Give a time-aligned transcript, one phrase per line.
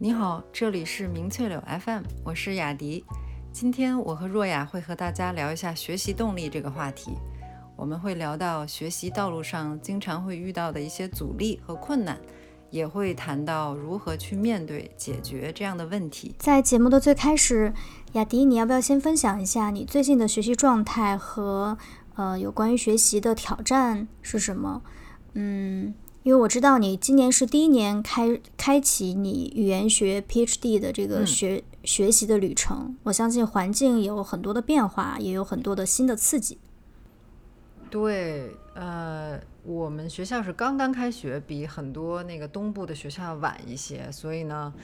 [0.00, 3.04] 你好，这里是明翠柳 FM，我是雅迪。
[3.50, 7.16] 今天我和若雅会和大家聊一下学习动力这个话题。
[7.74, 12.16] 我们会聊到学习道路上经常会遇到的一些阻力和困难，
[12.70, 16.32] 也会谈到如何去面对、解决这样的问题。
[16.38, 17.74] 在节目的最开始，
[18.12, 21.76] 雅迪，你要不要先分享一下你最近的学习状态和
[22.14, 24.80] 呃有关于学习的挑战是什么？
[25.32, 25.92] 嗯，
[26.28, 36.58] 因为我知道你今年是第一年开开启你语言学 PhD 的这个学、学习的旅程，我相信环境有很多的变化，也有很多的新的刺激。
[37.88, 44.74] 对，呃，我们学校是刚刚开学，比很多那个东部的学校要晚一些，所以呢，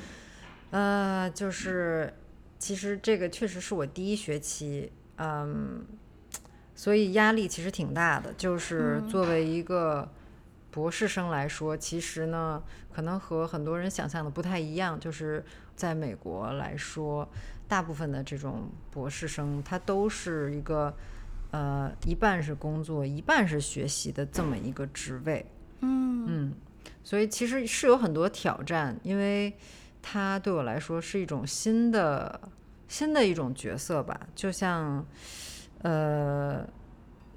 [0.70, 2.10] 呃，就是
[2.58, 5.84] 其实这个确实是我第一学期，嗯，
[6.74, 8.32] 所以压力其实挺大的。
[8.32, 10.08] 就是作为一个
[10.74, 12.60] 博士生来说，其实呢，
[12.92, 14.98] 可能和很多人想象的不太一样。
[14.98, 15.44] 就是
[15.76, 17.28] 在美国来说，
[17.68, 20.92] 大部分的这种博士生，他都是一个。
[21.50, 25.46] 呃，一半是工作，一半是学习的这么一个职位，
[25.82, 26.54] 嗯嗯，
[27.04, 29.54] 所以其实是有很多挑战，因为
[30.02, 32.40] 它对我来说是一种新的
[32.88, 35.06] 新的一种角色吧，就像
[35.82, 36.66] 呃，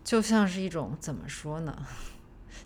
[0.03, 1.77] 就像是一种怎么说呢？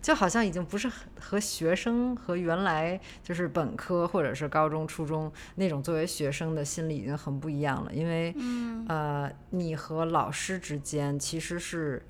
[0.02, 8.34] 就好像已经不是和学生和原来就是本科或者是高中、初中那种作为学生的心理已经很不一样了，因为
[8.88, 12.04] 呃，你和老师之间其实是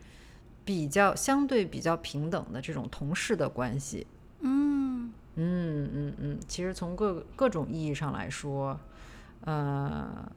[0.64, 4.06] 比较相对比较平等的这种同事的关系。
[4.40, 8.80] 嗯嗯嗯嗯，其实从各各种意义上来说，
[9.44, 10.32] 呃。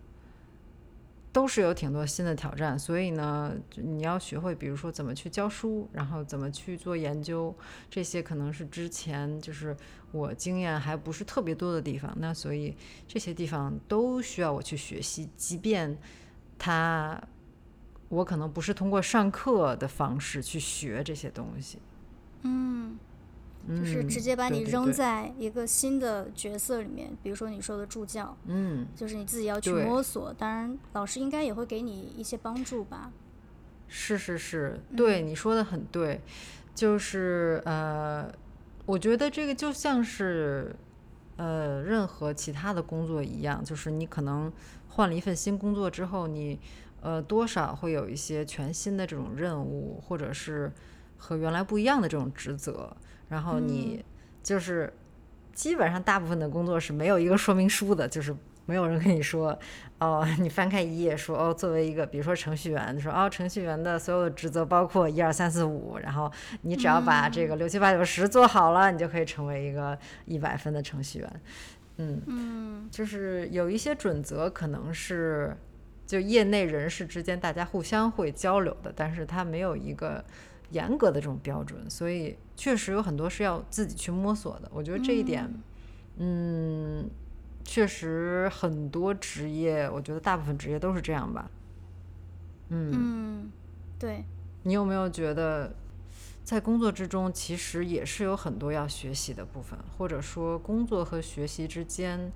[1.35, 7.53] 都是有挺多新的挑战，所以呢，你要学会，比如说怎么去教书，然后怎么去做研究，
[7.89, 9.75] 这些可能是之前就是
[10.13, 12.09] 我经验还不是特别多的地方。
[12.21, 12.73] 那所以
[13.05, 15.97] 这些地方都需要我去学习，即便
[16.57, 17.21] 他
[18.07, 21.79] 我可能不是通过上课的方式去学这些东西。
[22.43, 22.97] 嗯。
[23.67, 30.31] 就是直接把你扔在一个新的角色里面，比如说你说的助教，嗯，就是你自己要去摸索。
[30.33, 33.11] 当然，老师应该也会给你一些帮助吧。
[33.87, 36.21] 是是是，对你说的很对，
[36.73, 38.31] 就是呃，
[38.85, 40.75] 我觉得这个就像是
[41.37, 44.51] 呃任何其他的工作一样，就是你可能
[44.89, 46.59] 换了一份新工作之后，你
[47.01, 50.71] 呃多少会有一些全新的这种任务，或者是
[51.17, 52.95] 和原来不一样的这种职责。
[53.29, 54.03] 然后你
[54.43, 54.93] 就是
[55.53, 59.57] 基本上大部分的工作是没有一个说明书的，就是没有人跟你说
[59.99, 66.31] 哦， 你翻开一页说哦，作为一个比如说程序员，说哦，程序员的所有的职责包括一二三四五，然后
[66.61, 71.41] 你只要把这个六七八九十做好了，你就可以成为一个一百分的程序员。
[71.97, 75.55] 嗯嗯，就是有一些准则可能是
[76.05, 80.23] 就业内人士之间大家互相会交流的，但是它没有一个。
[80.71, 84.69] 严格的这种标准，所以确实有很多是要自己去摸索的。
[84.73, 85.51] 我觉得这一点，
[86.17, 87.09] 嗯，
[87.63, 91.49] 确实很多职业，我觉得大部分职业都是这样吧。
[92.69, 93.51] 嗯，
[93.99, 94.25] 对。
[94.63, 95.75] 你有没有觉得，
[96.43, 102.31] 在工作之中，其实也是有很多要学习的部分，或者说工作和学习之间，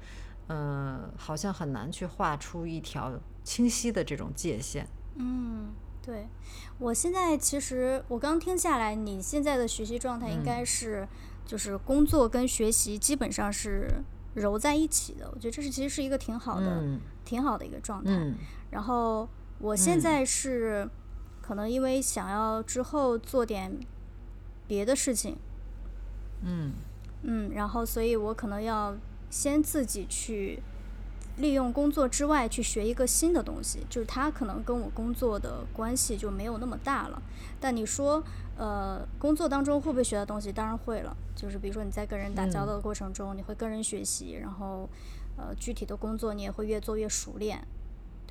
[0.48, 4.88] 嗯，好像很难去画出一条清晰的这种界限。
[5.16, 5.70] 嗯。
[6.02, 6.28] 对，
[6.80, 11.08] 我现在其实我刚听下来，你现在的学习状态应该是，
[11.46, 14.02] 就是工作跟学习基本上是
[14.34, 15.30] 揉在一起的。
[15.32, 16.84] 我觉得这是其实是一个挺好的、
[17.24, 18.12] 挺好的一个状态。
[18.72, 19.28] 然后
[19.60, 20.90] 我现在是
[21.42, 23.80] 可能因为想要之后做点
[24.68, 25.38] 别的事情，
[26.42, 26.74] 嗯
[27.24, 28.96] 嗯，然后所以我可能要
[29.30, 30.64] 先自己去。
[31.40, 37.22] 利用工作之外去学一个新的东西，就是它可能跟我工作的关系就没有那么大了。
[37.60, 38.24] 但你说，
[38.58, 40.52] 呃，工作当中会不会学到东西？
[40.52, 41.16] 当然会了。
[41.36, 44.90] 就是比如说你在跟人打交道的过程中，你会跟人学习，然后，
[45.38, 47.66] 呃，具体的工作你也会越做越熟练。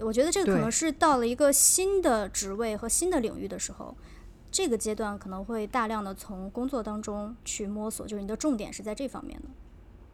[0.01, 3.97] 我觉得这个可能是到了一个新的职位和新的领域的时候，
[4.51, 9.49] 这个阶段可能会大量的从工作当中去摸索，就是你的重点是在这方面的。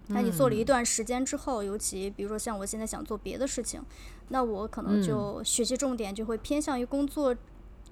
[0.09, 3.83] 那你做了一段时间之后，尤其比如说像我现在想做别的事情，
[4.29, 7.35] 那我可能就学习重点就会偏向于工作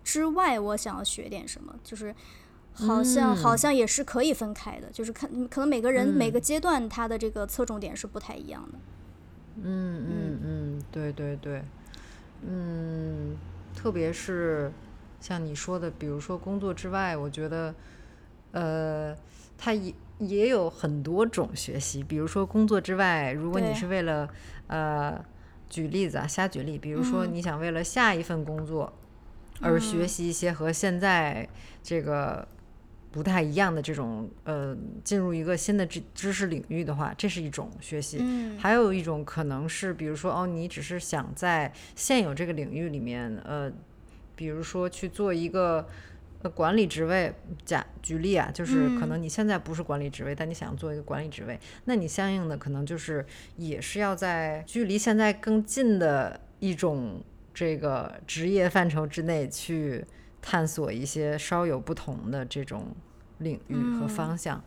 [0.05, 2.14] 之外，我想要学点什么，就是
[2.75, 8.79] 好像好像也是可以分开的，就是看可能每个人每个阶段他的这个侧重点是不太一样的。
[9.62, 11.62] 嗯嗯嗯，对对对，
[12.41, 13.37] 嗯，
[13.76, 14.73] 特别是
[15.20, 17.75] 像你说的，比如说工作之外，我觉得，
[18.53, 19.14] 呃，
[19.56, 19.94] 他一。
[20.19, 24.28] 也有很多种学习，比如说工作之外，如果你是为了
[24.69, 25.20] 呃，
[25.69, 28.93] 举例子啊，瞎举例，比如说嗯你想为了下一份工作
[29.60, 31.49] 而学嗯习一些和现在
[31.82, 32.46] 这个
[33.10, 38.19] 不太一样的这种呃，进入一个新的知知识领域的话，这是一种学习。
[38.20, 43.72] 嗯还有一种可能是，比如说哦，你只是想在现有这个领域里面，呃，
[44.37, 45.88] 比如说去做一个
[46.42, 47.34] 呃管理职位。
[47.64, 53.24] 假举例啊，就是可嗯能你现在不是管理职位，但你想做一个管理职位，那你相应的可能就是
[53.56, 57.22] 也是要在距离现在更近的一种
[57.54, 60.04] 这个职业范畴之内去
[60.40, 62.88] 探索一些稍有不同的这种
[63.38, 64.62] 领域和嗯方向。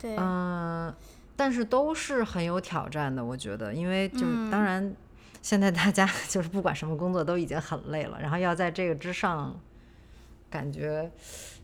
[0.00, 0.94] 对，嗯，
[1.36, 4.96] 但是都是很有挑战的，我觉得，因为就是当嗯然，
[5.42, 9.60] 现在大家 就是不管什么工作都已经很累了，然后要在这个之上，
[10.52, 11.10] 感觉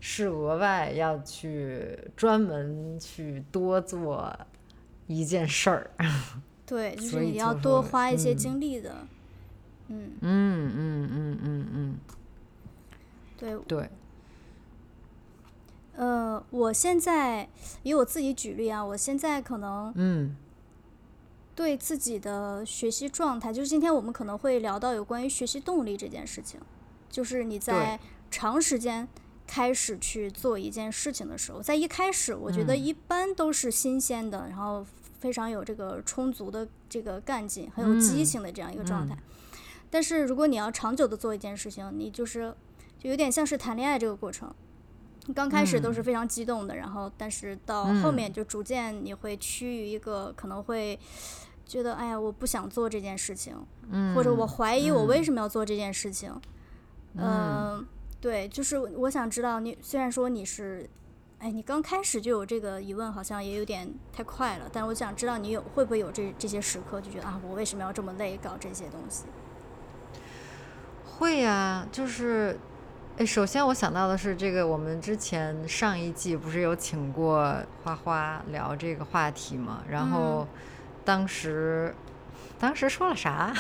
[0.01, 4.35] 是额外要去专门去多做
[5.07, 5.91] 一件事儿。
[6.65, 8.37] 对，就是你要多花一些嗯。
[8.37, 9.07] 精力的。
[9.89, 11.99] 嗯，嗯嗯嗯嗯嗯，
[13.39, 13.91] 对，对，
[15.97, 17.49] 呃，我现在
[17.83, 20.37] 以我自己举例啊，我现在可能嗯。
[21.55, 26.61] 对自己的学习状态，就是今天我们可能会聊到有关于学习动力这件事情，
[27.11, 27.99] 就是你在
[28.31, 29.09] 长时间
[29.47, 32.79] 开始去做一件事情的时候，在一开始，我觉得嗯。
[32.79, 34.87] 一般都是新鲜的，然后
[35.21, 38.25] 非常有这个充足的这个干劲，很有激嗯。
[38.25, 39.17] 情的这样一个状态。
[39.91, 42.55] 但是如果你要长久的做一件事情，你就是
[42.99, 44.55] 就有点像是谈恋爱这个过程。
[45.35, 50.99] 刚开始都是非常激动的，然后但是到后面就逐渐你会趋于一个可能会
[51.67, 53.55] 觉得，哎呀，我不想做这件事情，
[53.91, 56.33] 嗯，或者我怀疑我为嗯什么要做这件事情。
[57.15, 57.87] 嗯、
[58.21, 60.89] 对，就是我想知道你，虽然说你是，
[61.39, 69.27] 哎，你刚开始就有这个疑问，好像也有点太快了，但我想知道你有会不会有这这些时刻，就觉得啊，我为什么要这么累搞这些东西？
[71.05, 72.59] 会呀、就是，
[73.19, 77.55] 哎，首先我想到的是，这个我们之前上一季不是有请过
[77.85, 79.85] 花花聊这个话题嘛？
[79.89, 80.47] 然后
[81.05, 81.95] 当时。
[82.59, 83.55] 当时说了啥？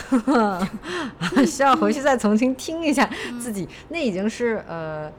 [1.46, 3.08] 需要回去再重新听一下
[3.40, 3.68] 自己。
[3.88, 5.10] 那已经是呃，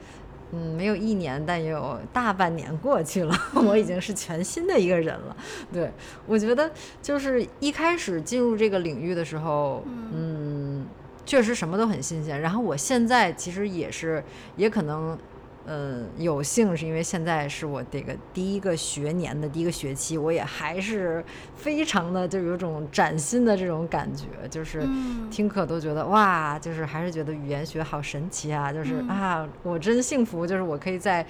[0.52, 3.34] 嗯，没有一年，但也有大半年过去了。
[3.54, 5.36] 我已经是全新的一个人了。
[5.72, 5.90] 对，
[6.26, 9.82] 我觉得就是一开始进入这个领域的时候，
[10.14, 10.86] 嗯，
[11.24, 12.40] 确实什么都很新鲜。
[12.40, 14.22] 然后我现在其实也是，
[14.56, 15.18] 也可能。
[15.66, 21.24] 嗯，有幸是因为现在是我这个第一个学年的第一个学期，我也还是
[21.54, 25.28] 非常的就有种崭新的这种感觉，就是嗯。
[25.30, 29.08] 听课都觉得哇，就是还是觉得语言学好神奇啊，就是、嗯。
[29.08, 31.24] 啊，我真幸福，就是我可以在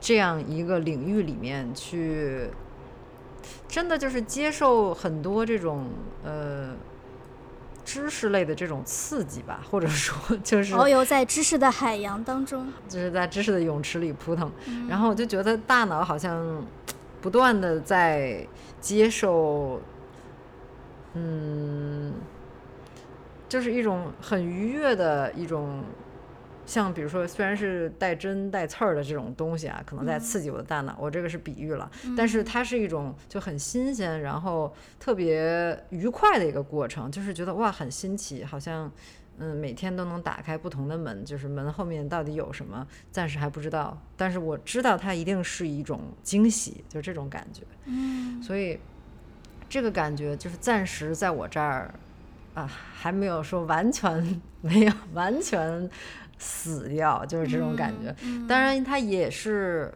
[0.00, 2.48] 这样一个领域里面去，
[3.68, 5.86] 真的就是接受很多这种
[6.24, 6.74] 呃
[7.84, 12.72] 知识类的这种刺激吧，或者说 就是遨游在知识的海洋当中。
[12.88, 16.64] 就是在知识的泳池里扑腾，嗯然后我就觉得大脑好像
[17.20, 18.46] 不断的在
[18.80, 19.80] 接受，
[21.14, 22.12] 嗯，
[23.48, 25.82] 就是一种很愉悦的一种，
[26.66, 38.90] 像比如说虽然是带针带刺儿的这种东西啊，可能在刺激我的大脑，我这个是比喻了，但是它是一种就很新鲜，然后特别愉快的一个过程，就是觉得哇很新奇，好像。
[39.36, 44.00] 嗯，每天都能打开不同的门，就是门后面到底有什么，暂时还不知道。
[44.16, 47.62] 但是我知道它一定是一种惊喜，就这种感觉。
[47.86, 48.78] 嗯所以
[49.68, 51.92] 这个感觉就是暂时在我这儿
[52.54, 55.90] 啊，还没有说完全 没有完全
[56.44, 58.14] 死掉，就是这种感觉。
[58.22, 59.92] 嗯当然，它也是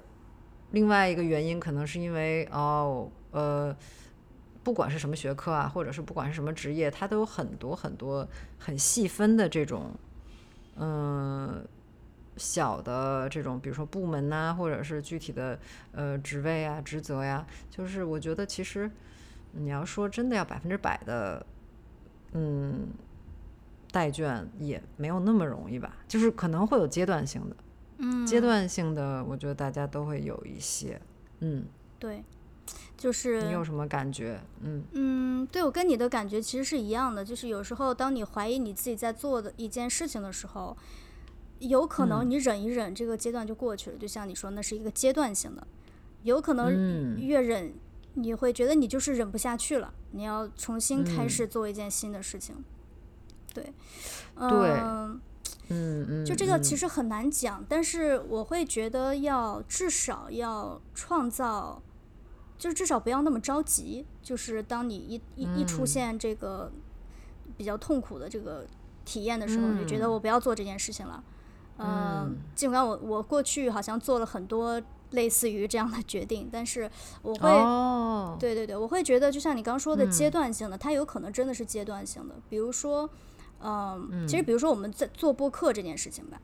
[0.71, 3.77] 另外一个原因，可能是因为哦，呃，
[4.65, 8.27] 不管是什么学科啊，或者是不管是什么职业，它都有很多很多
[8.59, 9.93] 很细分的这种，
[10.77, 11.63] 嗯、
[12.39, 15.59] 小的这种，比如说部门呐、或者是具体的
[15.93, 18.91] 呃职位啊、职责呀，就是我觉得其实
[19.53, 21.45] 你要说真的要百分之百的，
[22.33, 22.89] 嗯，
[23.91, 27.57] 带卷也没有那么容易吧，就是可能会有阶段性的。
[27.99, 31.01] 嗯，阶段性的，我觉得大家都会有一些。
[31.41, 31.65] 嗯，
[31.99, 32.23] 对，
[32.97, 34.41] 就是你有什么感觉？
[34.63, 40.77] 嗯嗯，对我跟你的感觉其实是一样的，就是有时候当你怀疑你自己在做的一件事情的时候，
[41.59, 43.97] 有可能嗯你忍一忍，这个阶段就过去了。
[43.97, 45.67] 就像你说，那是一个阶段性的，
[46.23, 47.73] 有可能嗯越忍，
[48.15, 52.55] 你会觉得你就是忍不下去了，你要重新开嗯始做一件新的事情。
[52.55, 52.63] 对，
[53.61, 53.71] 对
[54.37, 55.21] 嗯，
[55.69, 61.83] 嗯嗯，就这个嗯其实很难讲，但是我会觉得要至少要创造
[62.57, 64.05] 就是至少不要那么着急。
[64.23, 66.71] 就是当你一一一出现这个
[67.57, 68.67] 比较痛苦的这个
[69.05, 71.25] 体验的时候，你觉得我不要做这件事情了。
[71.79, 76.91] 嗯，尽管我我过去好像做了很多类似于这样的决定，但是
[77.23, 77.49] 我会，
[78.39, 82.35] 对对对，我会觉得就像你刚说的阶段性的，它有可能真的是阶段性的。
[82.51, 83.09] 比如说，
[83.61, 86.41] 嗯，其实比如说我们在做播客这件事情吧，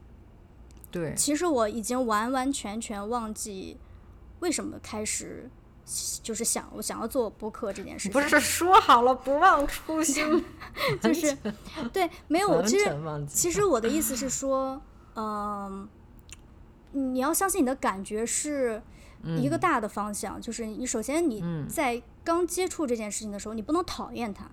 [0.91, 3.77] 对，其实我已经完完全全忘记
[4.39, 5.49] 为什么开始
[6.21, 8.11] 就是想我想要做播客这件事情。
[8.11, 10.43] 不是说好了不忘初心，
[11.01, 11.37] 就是
[11.93, 14.81] 对，没有，其实其实我的意思是说。
[15.17, 15.87] 嗯，
[16.91, 18.81] 你要相信你的感觉是
[19.23, 24.51] 一个大的方向，就是你首先你在刚接触这件事情的时候，你不能讨厌它。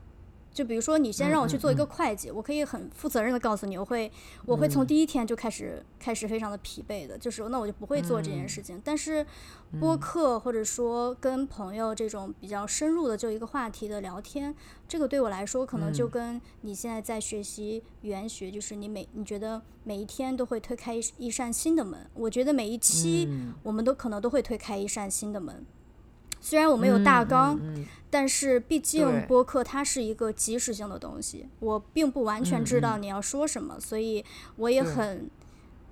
[0.52, 4.10] 就比如说，你先让我去做一个会计，我可以很负责任的告诉你，我会，
[4.44, 8.80] 我会从第一天就开始开始非常的疲惫的，就是那我就不会做这件事情。
[8.84, 9.26] 但是
[9.80, 14.54] 播客或者说跟朋友这种比较深入的就一个话题的聊天，
[14.86, 23.28] 这个对我来说可能就跟你现在在学习语言学，就是你每你觉得每一天都会推开一一扇新的门，我觉得每一期
[23.62, 25.64] 我们都可能都会推开一扇新的门。
[26.44, 27.58] 虽然我们有大纲，
[28.10, 34.24] 但是毕竟播客它是一个即时性的东西，我并不完全知道你要说什么，所以
[34.56, 35.30] 我也很，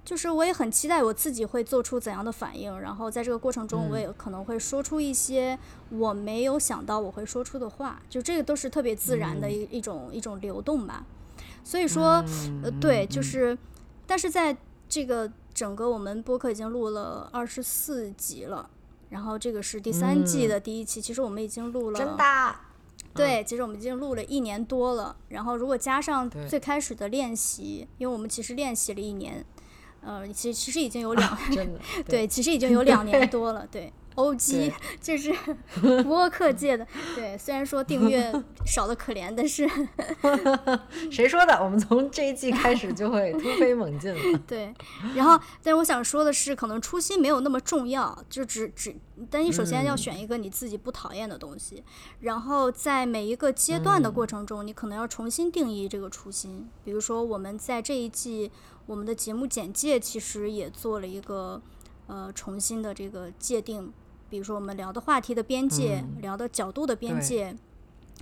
[0.04, 5.56] 就是我也很期待我自己会做出怎样的反应，然后在这个过程中，我也可能会说出一些
[5.90, 11.06] 我没有想到我会说出的话，就这个都是特别自然的一一种一种流动吧。
[11.62, 12.24] 所以说，
[12.64, 13.56] 呃，对，就是，
[14.04, 14.56] 但是在
[14.88, 18.68] 这个整个我们播客已经录了二十四集了。
[19.10, 22.54] 然后这个是第三季的第一期，其实我们已经录了，真的，
[23.14, 25.14] 对，其实我们已经录了一年多了。
[25.28, 29.44] 然后如果加上最开始的练习，因为我们其实练习了一年，
[30.00, 31.38] 呃，其实其实已经有两，
[32.08, 33.92] 对，其实已经有两年多了，对。
[34.20, 34.72] O.G.
[35.00, 35.34] 就是
[36.04, 38.32] 播客界的，对，虽然说订阅
[38.66, 39.68] 少的可怜，但是
[41.10, 41.54] 谁说的？
[41.62, 44.38] 我们从这一季开始就会突飞猛进了。
[44.46, 44.74] 对，
[45.14, 48.94] 然后，但是我想说的是，可能初心没有那么重要，就只只，
[49.30, 51.82] 但你首先要选一个你自己不讨厌的东西，
[52.20, 56.68] 然后在每一个阶段的过程中，你可能要重新定义这个初心。
[56.84, 58.50] 比如说，我们在这一季，
[58.86, 61.60] 我们的节目简介其实也做了一个
[62.06, 63.92] 呃重新的这个界定。
[64.30, 67.54] 比如说，我们聊的话题的边界，聊的角度的边界，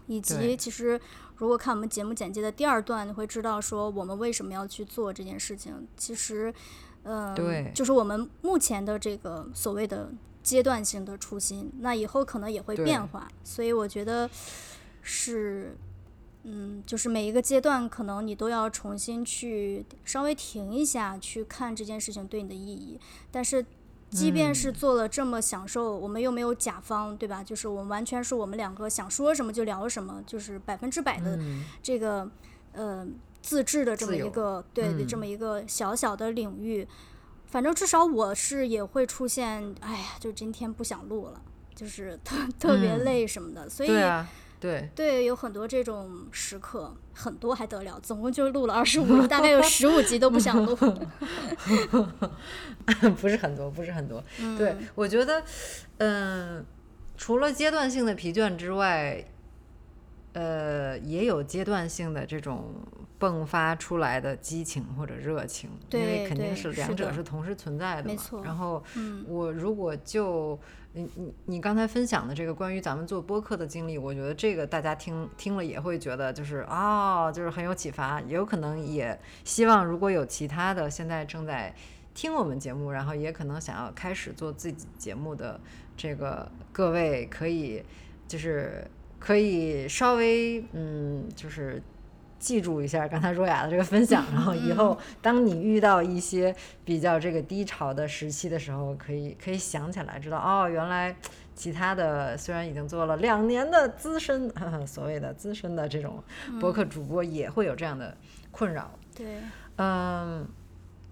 [0.06, 0.98] 以及其实
[1.36, 5.86] 如果看我们节目简介的第二段，你会知道说我们为什么要去做这件事情。
[5.98, 6.52] 其实，
[7.02, 10.10] 嗯，对，就是我们目前的这个所谓的
[10.42, 13.28] 阶段性的初心，那以后可能也会变化。
[13.44, 14.28] 所以我觉得
[15.02, 15.76] 是，
[16.44, 22.98] 嗯，就是每一个阶段可能你都要重新去稍微停一下，去看这件事情对你的意义。
[23.30, 23.64] 但是。
[24.10, 27.42] 即便是做了这么享受，我们又没有甲方，对吧？
[27.42, 31.38] 就是我们完全是我们两个想说什么就聊什么，就是百分之百的
[31.82, 32.30] 这个
[32.72, 33.06] 呃
[33.42, 36.86] 自制的这么一个对这么一个小小的领域。
[37.46, 41.40] 反正至少我是也会出现，哎呀，就今天不想录了，
[41.74, 43.90] 就是特特别累什么的，所以。
[44.60, 50.74] 对对，有很多这种时刻，很多还得了，总共就录了二十五，大概有十五集都不想录。
[53.20, 54.24] 不是很多，不是很多。
[54.56, 55.42] 对，我觉得，
[55.98, 56.64] 嗯，
[57.16, 59.24] 除了阶段性的疲倦之外，
[60.32, 62.74] 呃，也有阶段性的这种
[63.20, 68.08] 迸发出来的激情或者热情，因为肯定是两者是同时存在的。
[68.08, 68.42] 没错。
[68.42, 68.82] 然后，
[69.28, 70.58] 我如果就。
[70.98, 81.72] 你你你刚才分享的这个关于咱们做播客的经历，我觉得这个大家听听了也会觉得就是啊，就是很有启发，也有可能也希望如果有其他的现在正在
[82.14, 85.60] 听我们节目，然后也可能想要开始做自己节目的
[85.96, 87.84] 这个各位，可以
[88.26, 88.84] 就是
[89.20, 91.80] 可以稍微嗯就是。
[92.38, 96.54] 记住一下刚才若雅的这个分享，然后以后当你遇到一些
[96.84, 101.14] 比较这个低潮的时期的时候，可以可以想起来，知道哦，原来
[101.54, 104.48] 其他的虽然已经做了两年的资深，
[104.86, 106.22] 所谓的资深的这种
[106.60, 108.16] 博客主播也会有这样的
[108.52, 108.90] 困扰。
[109.16, 109.26] 对，
[109.76, 110.46] 嗯，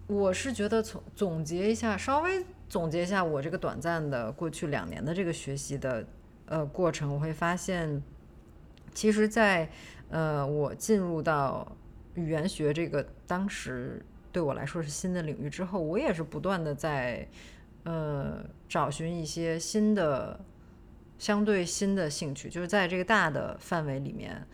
[0.07, 6.07] 我是觉得从总结一下，稍微总结一下我这个短暂的过去两年的这个学习的
[6.47, 8.01] 呃过程，我会发现，
[8.95, 9.69] 其实，在
[10.09, 11.71] 呃，我进入到
[12.15, 17.29] 语言学这个当时对我来说是新的领域之后，我也是不断的在
[17.85, 20.39] 呃找寻一些新的
[21.19, 24.47] 相对新的兴趣，就是在这个大的范围里面，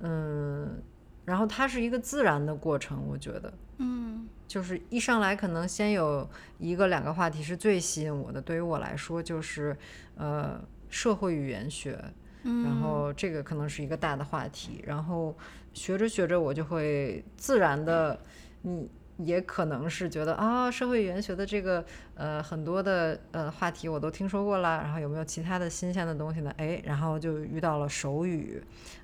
[0.00, 0.82] 嗯，
[1.24, 9.76] 然后它是一个自然的过程，我觉得，嗯，就是一上来可能先有一个两个话题是最吸引我的，对于我来说就是
[10.16, 10.58] 呃
[10.88, 12.02] 社会语言学，
[12.42, 15.36] 然后这个可能是一个大的话题，然后
[15.72, 18.18] 学着学着我就会自然的，
[18.62, 18.88] 你
[19.18, 26.52] 也可能是觉得啊，社会语言学的这个呃很多的呃话题我都听说过啦，然后有没有其他的新鲜的东西呢？
[26.58, 28.62] 哎，然后就遇到了手语，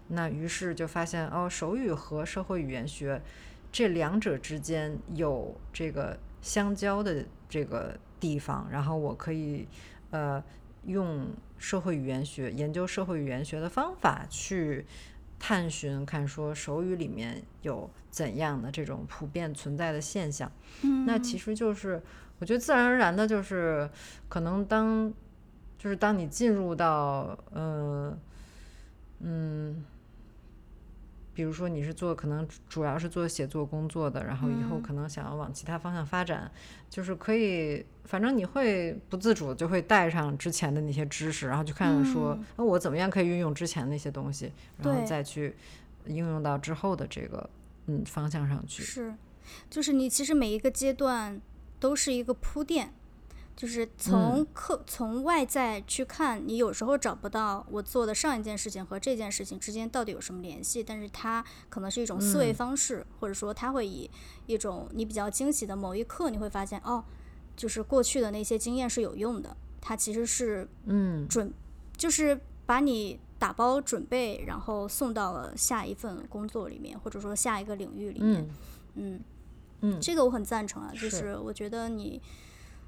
[0.08, 3.20] 那于是就发现哦，手语和社会语言学
[3.72, 9.66] 这两者之间有这个相交的这个地方，然后我可以
[10.10, 10.42] 呃
[10.84, 11.26] 用
[11.62, 14.84] 社会语言学研究社会语言学的方法去
[15.38, 20.50] 探寻，看说手语里面有怎样的这种普遍存在的现象。
[20.82, 22.02] 嗯那其实就是
[22.40, 23.88] 我觉得自然而然的，就是
[24.28, 25.12] 可能当
[25.78, 28.18] 就是当你进入到呃
[29.20, 29.84] 嗯。
[31.34, 34.82] 比如说你是做可能主要是做写作工作的，然后以后嗯。
[34.82, 36.50] 可能想要往其他方向发展，
[36.90, 45.54] 就是可以，反正你会不自主就会带上之前的那些知识，然后去看看说，嗯那我怎么样可以运用之前那些东西，然后再去
[46.06, 47.48] 应用到之后的这个
[47.86, 48.82] 嗯方向上去。
[48.82, 49.14] 是，
[49.70, 51.40] 就是你其实每一个阶段
[51.78, 52.92] 都是一个铺垫，
[53.54, 62.54] 就是从客、从外在去看，你有时候找不到我做的上一件事情和这件事情之间到底有什么联系，但是它可能是一种思维嗯。
[62.54, 64.10] 方式，或者说它会以
[64.46, 67.04] 一种你比较惊喜的某一刻，你会发现哦，
[67.56, 71.28] 就是过去的那些经验是有用的，它其实是嗯。
[71.28, 71.52] 准，
[71.96, 78.42] 就是把你打包准备，然后送到了下一份工作里面，或者说下一个领域里面。
[78.94, 79.14] 嗯。
[79.14, 79.20] 嗯，
[79.82, 80.00] 嗯。
[80.00, 81.10] 这个我很赞成啊，就是。
[81.10, 82.20] 是我觉得你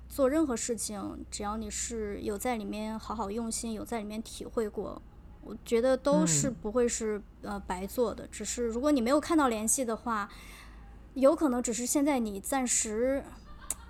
[0.08, 5.00] 做任何事情，只要你是有在里面好好用心，有在里面体会过，
[5.42, 8.26] 我觉得都是嗯不会是、呃白做的。
[8.28, 10.28] 只是如果你没有看到联系的话，
[11.14, 13.25] 有可能只是现在你暂时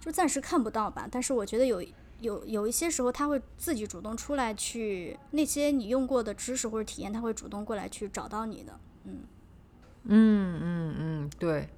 [0.01, 1.09] 就暂时看不到吧。
[1.11, 1.85] 但是我觉得有。
[2.21, 8.81] 有有一些时候，他会自己主动出来去那些你用过的知识或者体验，他会主动过来去找到你的。
[9.05, 9.19] 嗯
[10.05, 11.69] 嗯嗯嗯，对，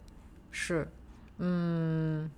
[0.53, 0.89] 是，
[1.39, 2.31] 嗯。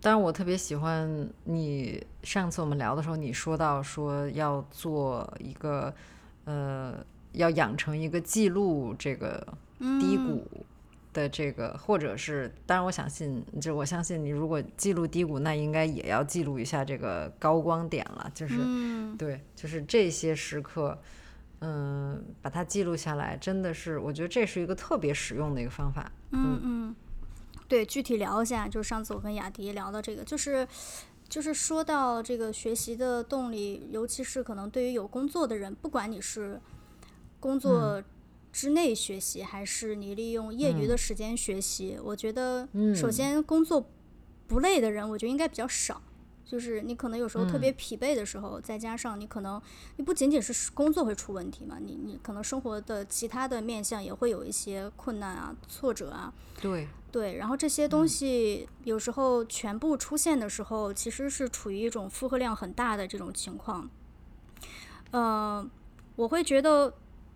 [0.00, 5.94] 当然，我特别喜欢你上次我们聊的时候，你说到说要做一个，
[6.44, 9.46] 呃，要养成一个记录这个
[9.98, 10.26] 低嗯。
[10.26, 10.66] 谷
[11.12, 19.16] 的这个，或者是，当然我相信，就我相信你如果记录低谷，那应该也要记录一下这个高光点了，就是嗯。
[19.16, 20.96] 对，就是这些时刻，
[21.62, 26.10] 嗯，把它记录下来，真的是，我觉得这是一个特别实用的一个方法。
[26.30, 26.60] 嗯。
[26.62, 26.94] 嗯，
[27.70, 30.66] 对，具体聊一下，就是上次我跟雅迪聊的这个，就是
[31.28, 36.60] 就是说到这个学习的动力，尤其是可能对于有工作的人，不管你是
[37.38, 38.02] 工作
[38.52, 43.88] 之内学习，还是你利用业余的时间学习，我觉得首嗯先工作
[44.48, 46.02] 不累的人，我觉得应该比较少。
[46.44, 47.74] 就是你可能有时候特别嗯。
[47.76, 49.60] 疲惫的时候，再加上你可能
[49.96, 63.88] 你不仅仅是工作会出问题嘛，你你可能生活的其他的面向也会有一些困难啊、挫折啊，对，对，然后这些东西有时候全部出现的时候，其实是处于一种负荷量很大的这种情况。
[65.12, 65.68] 呃，
[66.16, 66.92] 我会觉得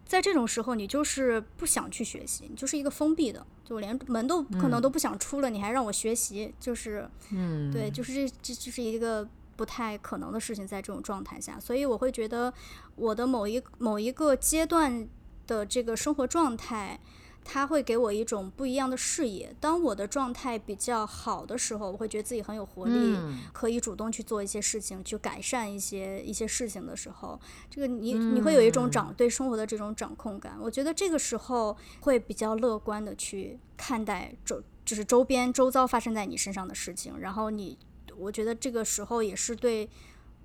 [0.06, 12.52] 在这种时候，你就是不想去学习，你就是一个封闭的，就连门都可能都不想出了，你还让我学习，就是嗯，对，就是这这就是一个不太可能的事情，在这种状态下，所以我会觉得
[12.96, 15.08] 我的某一某一个阶段
[15.46, 17.00] 的这个生活状态，
[17.44, 19.54] 它会给我一种不一样的视野。
[19.60, 27.38] 当我的状态比较好的时候，我会觉得自己很有活力，嗯可以主动去做一些事情，去改善一些一些事情的时候，
[27.70, 30.56] 这个你你会有一种掌对生活的这种掌控感。
[30.60, 37.78] 我觉得这个时候会比较乐观的去看待周就是周边周遭发生在你身上的事情，然后你
[38.16, 39.88] 我觉得这个时候也是对。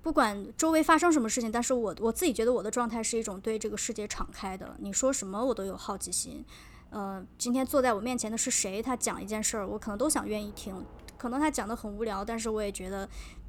[0.01, 4.73] 不管周围发生什么事情，但是我我自己觉得我的状态是一种对这个世界敞开的。
[4.79, 6.41] 你说什么我都有好奇心，
[6.89, 8.81] 呃，今天坐在我面前的是谁？
[8.81, 10.75] 他讲一件事儿，我可能都想愿意听。
[11.17, 13.07] 可能他讲的很无聊，但是我也觉得，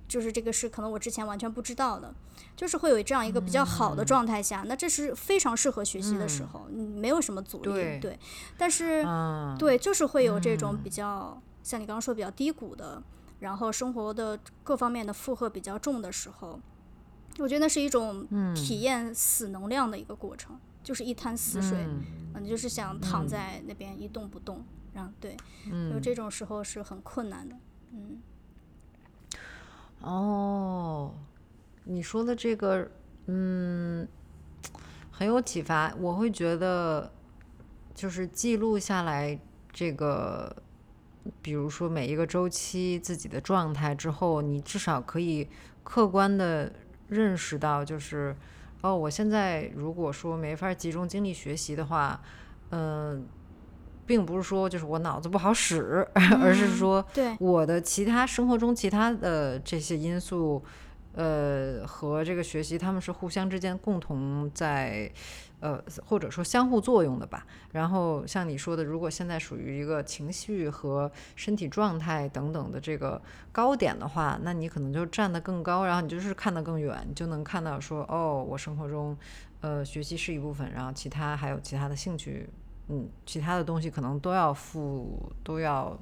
[0.09, 2.13] 就是这个是可能我之前完全不知道的，
[2.57, 8.19] 就是会有这样一个比较好的状态下，那这是非常适合学习的时候，嗯，没有什么阻力，对
[8.59, 13.01] 但是、嗯，对，就是会有这种比较、像你刚刚说比较低谷的，
[13.39, 16.59] 然后生活的各方面的负荷比较重的时候，
[17.39, 24.65] 我觉得那是一种体验死能量的一个过程，就是一滩死水，嗯嗯，你就是想躺在那边一动不动，
[24.95, 25.37] 然后对，
[25.91, 27.55] 就这种时候是很困难的，
[27.93, 28.21] 嗯。
[30.01, 31.15] 哦，
[31.85, 32.91] 你说的这个，
[33.27, 34.09] 嗯，
[35.11, 35.95] 很有启发。
[35.97, 37.13] 我会觉得，
[37.95, 39.39] 就是记录下来
[39.71, 40.57] 这个，
[41.43, 45.47] 比如说每一个周期自己的状态之后，你至少可以
[45.85, 46.73] 客观的
[47.09, 48.35] 认识到，就是
[48.83, 52.21] 哦，我现在如果说没法集中精力学习的话，
[52.71, 53.27] 嗯、
[54.07, 56.07] 并不是说就是我脑子不好使，
[56.43, 60.63] 而是说对，我的其他生活中其他的这些因素，
[61.15, 65.11] 呃，和这个学习他们是互相之间共同在，
[65.61, 67.47] 呃，或者说相互作用的吧。
[67.73, 73.21] 然后像你说的，如果现在属于一个情绪和身体状态等等的这个
[73.53, 79.17] 高点的话，那你可能就站得更高，然后你就是看得更远，你就能看到说，哦，我生活中，
[79.61, 82.49] 呃，学习是一部分，然后其他还有其他的兴趣。
[82.89, 85.97] 嗯，其他的东西可能都要付，都要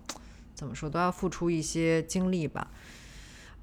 [0.55, 2.71] 怎么说，都要付出一些精力吧。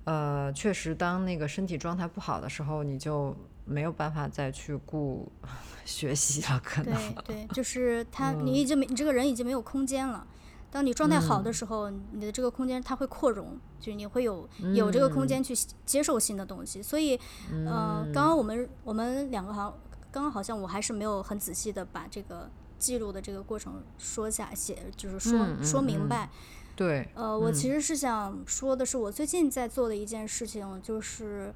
[0.04, 5.32] 呃，确实，当那个身体状态不好的时候，你就没有办法再去顾
[5.86, 6.94] 学习了，可能。
[7.26, 10.26] 对对，就是 他，嗯你已经没，你这个人已经没有空间了。
[10.72, 16.84] 当你状态好的嗯时候，你的这个空间它会扩容，就是你会有有这个空嗯间去接受新的东西。
[16.84, 17.18] 所以，
[17.66, 19.80] 呃，刚刚我们我们两个好像，
[20.12, 26.30] 刚刚好像我还是没有很仔细的把这个记录的这个过程说下写，就是说、嗯说明白。
[26.76, 31.54] 对，呃，我其实是想说的是，我最近在做的一件事情，就是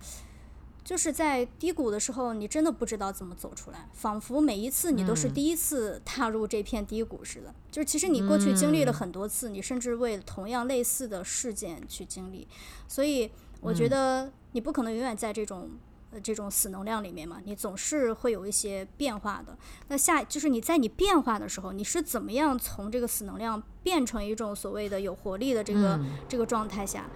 [0.83, 7.53] 就是在低谷的时候，你真的不知道怎么走出来，仿佛每一次你都是嗯第一次踏入这片低谷似的。
[7.71, 12.47] 就是其实你过去经历了嗯很多次，你甚至为同样类似的事件去经历，
[12.87, 13.29] 所以
[13.61, 15.69] 我嗯觉得你不可能永远在这种。
[16.11, 19.55] 呃，这种死能量里面嘛，你总是会有一些变化的。
[19.89, 27.07] 那下就是你在你变化的时候，你是怎么样从这个死能量变成一种所谓的有活力的这个、嗯这个状态下，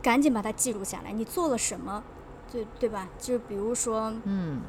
[0.00, 1.10] 赶紧把它记录下来。
[1.10, 2.04] 你做了什么？
[2.50, 3.08] 对对吧？
[3.18, 4.62] 就比如说，嗯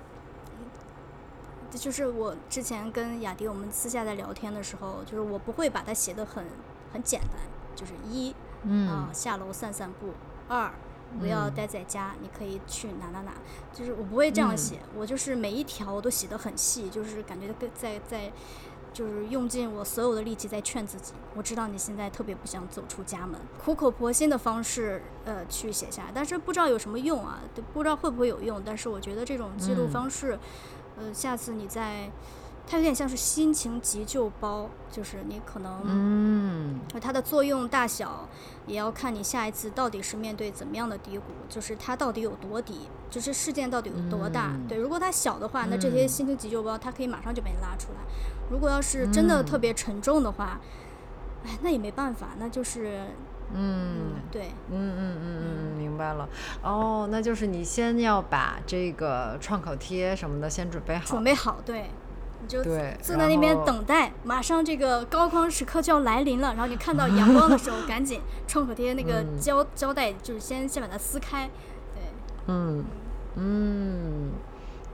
[1.72, 6.46] 这就是我之前跟雅迪我们私下在聊天的时候，就是我不会把它写的很
[6.92, 7.32] 很简单，
[7.76, 10.14] 就是一嗯啊下楼散散步，
[10.48, 10.72] 二
[11.20, 13.34] 不要嗯待在家，你可以去哪哪哪，
[13.74, 18.32] 就是我不会这样嗯写，我就是每一条我都写的很细，就是感觉跟在在。
[18.94, 21.14] 就是用尽我所有的力气在劝自己。
[21.36, 28.62] 我知道你现在特别不想走出家门，苦口婆心的方式，呃，去写下，但是不知道有什么用啊，对不知道会不会有用。
[28.66, 30.38] 但是我觉得这种记录嗯方式，
[30.98, 32.12] 呃，下次你在，
[32.72, 38.30] 它有点像是心情急救包，就是你可能嗯它的作用大小，
[38.68, 44.52] 也要看你下一次到底是面对怎么样的低谷，就是它到底有多低，就是事件到底有多大。
[44.54, 47.98] 嗯对，如果它小的话，那这些嗯心情急救包它可以马上就被你拉出来；
[48.52, 50.62] 如果要是真的特嗯别沉重的话，
[51.44, 53.02] 哎，那也没办法，那就是
[53.52, 55.42] 嗯对嗯嗯嗯
[55.74, 56.30] 嗯，明白了。
[56.62, 61.24] 哦，那就是你先要把这个创口贴什么的先准备好准。
[61.24, 61.90] 备好，对。
[62.42, 66.54] 你就对坐在那边等待，马上这个高光时刻就要来临了。
[66.54, 71.50] 然后你看到阳光的时候， 赶紧创可贴那个嗯胶胶带，就是先先把它撕开。
[71.94, 72.02] 对，
[72.48, 72.86] 嗯
[73.36, 74.32] 嗯，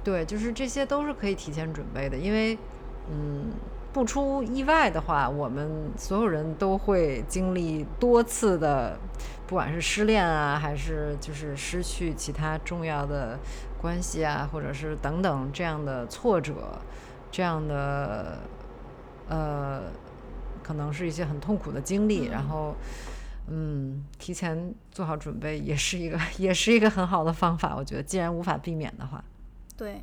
[0.03, 2.57] 对，就是这些都是可以提前准备的，因为
[3.09, 3.51] 嗯，
[3.93, 8.97] 不出意外的话，我们所有人都会经历多次的，
[9.47, 13.39] 不管是失恋啊，还是就是失去其他重要的
[13.81, 16.53] 关系啊，或者是等等这样的挫折，
[17.35, 18.39] 这样的
[19.27, 19.91] 呃，
[20.63, 22.73] 可能是一些很痛苦的经历，然后。
[23.47, 27.75] 嗯，提前做好准备也是一个， 也是一个很好的方法。
[27.75, 29.23] 我觉得，既然无法避免的话，
[29.77, 30.01] 对，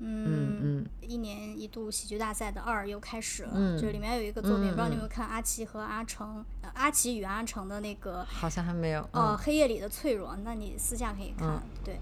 [0.00, 9.08] 嗯嗯，嗯一年一度喜剧大赛的二又开始了，嗯就里面有一个作品，嗯不知道你有没嗯有看阿奇和阿成，呃阿奇与阿成的那个好像还没有。
[9.12, 12.00] 呃黑夜里的脆弱，那你私下可以看，嗯对。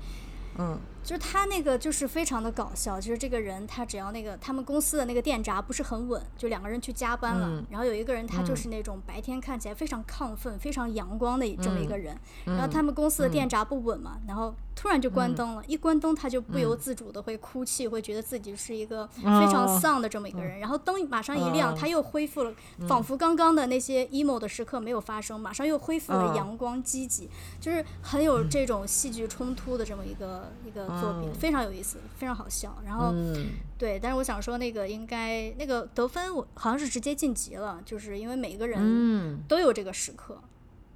[0.57, 22.53] 嗯就是他那个就是非常的搞笑，就是这个人他只要那个他们公司的那个电闸不是很稳，就两个人去加班了，嗯然后有一个人他就嗯是那种白天看起来非常亢奋、非常阳光的这么一个人，嗯，然后他们公司的电闸不稳嘛，然后突然就关嗯灯了，一关灯他就不由嗯自主的会哭泣，会觉得自己是一个非哦常丧的这么一个人，然后灯马上一亮，哦他又恢复了，
[22.89, 32.77] 仿佛刚刚的那些 emo 的时刻没有发生，马上又恢复了哦阳光积极，就是很有这种戏剧冲突的这么一个一个作品，哦非常有意思，非常好笑。
[32.85, 33.51] 然后、嗯。
[33.79, 39.39] 对，但是我想说那个应该那个得分我好像是直接晋级了，就是因为每个人嗯。
[39.47, 40.41] 都有这个时刻，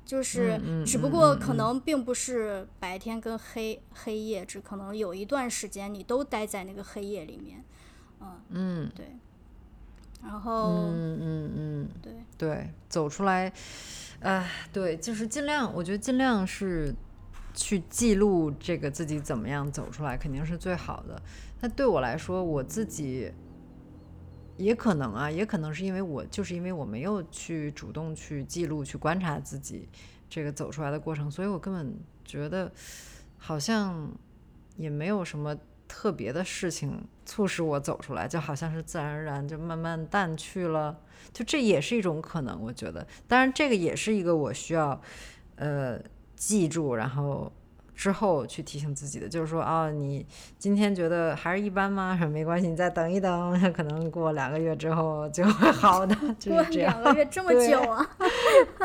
[0.07, 7.63] 就是只不过可能并不是白天跟黑黑夜，只可能有一段时间你都待在那个黑夜里面，
[8.21, 8.91] 嗯，嗯。
[8.95, 9.07] 对。
[10.23, 13.51] 然后、嗯嗯嗯，对，对，走出来，
[14.21, 16.95] 哎，对，就是尽量，我觉得尽量是
[17.55, 21.21] 去记录这个自己怎么样走出来，肯定是最好的。
[21.61, 23.33] 那对我来说，我自己
[24.57, 29.89] 也可能啊，也可能是因为我就是因为我没有去主动去记录、去观察自己
[30.29, 32.71] 这个走出来的过程，所以我根本觉得
[33.39, 34.11] 好像
[34.77, 35.57] 也没有什么
[35.89, 40.99] 特别的事情促使我走出来，就好像是自然而然就慢慢淡去了。
[41.33, 43.07] 就这也是一种可能，我觉得。
[43.29, 45.01] 当然，这个也是一个我需要
[45.57, 46.01] 呃
[46.41, 47.53] 记住，然后。
[47.93, 50.25] 之后去提醒自己的，就是说啊，你
[50.57, 52.19] 今天觉得还是一般吗？
[52.33, 57.03] 没关系，你再等一等，可能过两个月之后就会好的， 就是这样。
[57.03, 58.17] 两个月这么久啊？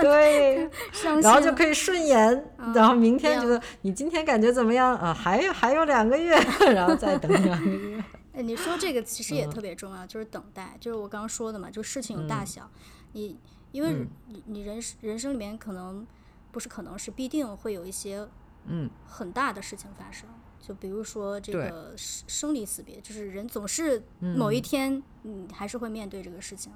[0.01, 0.69] 对，
[1.23, 5.13] 然后就可以顺延，然后明天觉得你今天感觉怎么样啊？
[5.13, 6.37] 还有还有两个月，
[6.75, 8.03] 然后再等两个月。
[8.33, 12.69] 哎，你说这个其实也特别重要，就是等待，就是我刚刚说的嘛，就事情有大小，
[13.13, 13.39] 你
[13.71, 16.05] 因为你你人人生里面可能
[16.55, 18.25] 不是可能是必定会有一些。
[18.67, 20.27] 嗯，很大的事情发生，
[20.59, 26.73] 就比如说这个生生离死别，就是人总是某一天，嗯，还是会面对这个事情。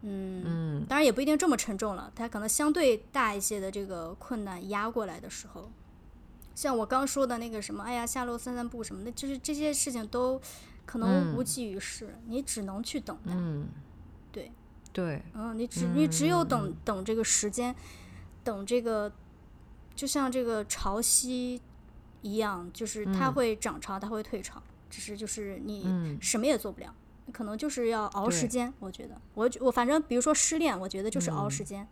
[0.00, 5.70] 嗯，当然也不一定这么沉重了，他可能相对大一些的这个困难压过来的时候，
[6.56, 10.40] 像我刚说的那个什么，哎呀，下楼散散步什么的，就是这些事情都
[10.84, 13.30] 可能无济于事，你只能去等待。
[13.36, 13.68] 嗯，
[14.32, 14.50] 对，
[14.92, 17.72] 对，嗯，你只你只有等等这个时间，
[18.44, 19.12] 等这个。
[19.92, 21.60] 就像这个潮汐
[22.22, 26.94] 一样，就是它会涨潮，它会退潮，只是就是你什么也做不了，
[27.32, 28.72] 可能就是要熬时间。
[28.78, 31.86] 我觉得，我我反正比如说失恋，我觉得就是熬时间。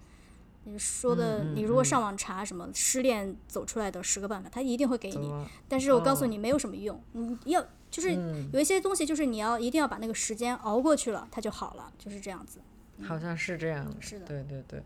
[0.64, 5.30] 你说的，你如果上网查什么失恋走出来的十个办法，他一定会给你。
[5.68, 6.98] 但是我告诉你，没有什么用。
[7.12, 8.14] 你要就是
[8.52, 12.60] 有一些东西，就是你要一定要把那个时间熬过去了，它就好了，就是这样子。
[13.02, 13.96] 好像是这样的。
[14.00, 14.26] 是的。
[14.26, 14.82] 对对对，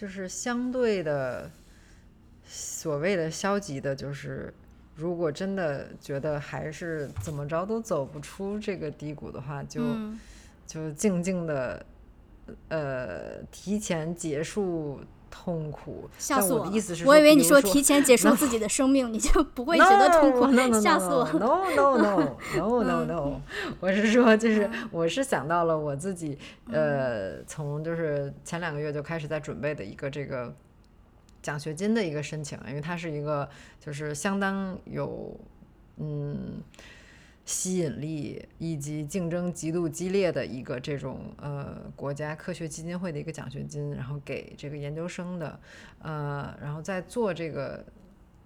[0.00, 1.50] 就是相对的。
[2.52, 4.52] 所谓的消极的，就是
[4.96, 9.80] 如果真的觉得还是怎么着都走不出这个低谷的话，就
[10.66, 11.86] 就静静的，
[12.66, 14.98] 呃，提前结束
[15.30, 16.10] 痛苦。
[16.18, 16.66] 吓死我！
[16.66, 20.46] 的意思是，我以为你说提前结束自己的生命，你就不会 觉得痛苦。
[20.80, 23.40] 吓死我！No no no no no no，
[23.80, 26.36] 我是说，就是我是想到了我自己，
[26.70, 30.54] 呃，从就是前两个月就开始在准备的一个这个。
[31.42, 33.48] 奖学金的一个申请，因为它是一个
[33.82, 35.34] 就是相当有
[35.96, 36.62] 嗯
[37.50, 45.58] 吸引力以及竞争极度激烈的一个这种呃国家科学基金会的一个奖学金，然后给这个研究生的
[45.98, 47.84] 呃，然后在做这个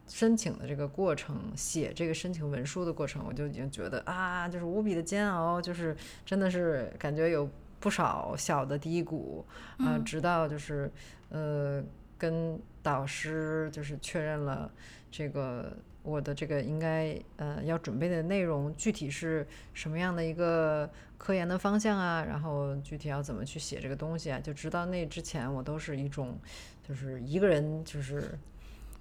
[0.08, 9.44] 申请的这个过程，写这个申请文书的过程，我就已经觉得啊，就是无比的煎熬，就是真的是感觉有不少小的低谷
[9.78, 10.90] 啊，直到就是
[11.28, 11.82] 呃
[12.16, 12.58] 跟。
[12.84, 14.70] 导师就是确认了
[15.10, 20.88] 这个我的这个应该呃要准备的内容具体是什么样的一个
[21.18, 26.38] 科研的方向啊，然后具体要怎么去写这个东西啊，就直到那之前我都是一种
[26.86, 28.38] 就是一个人就是。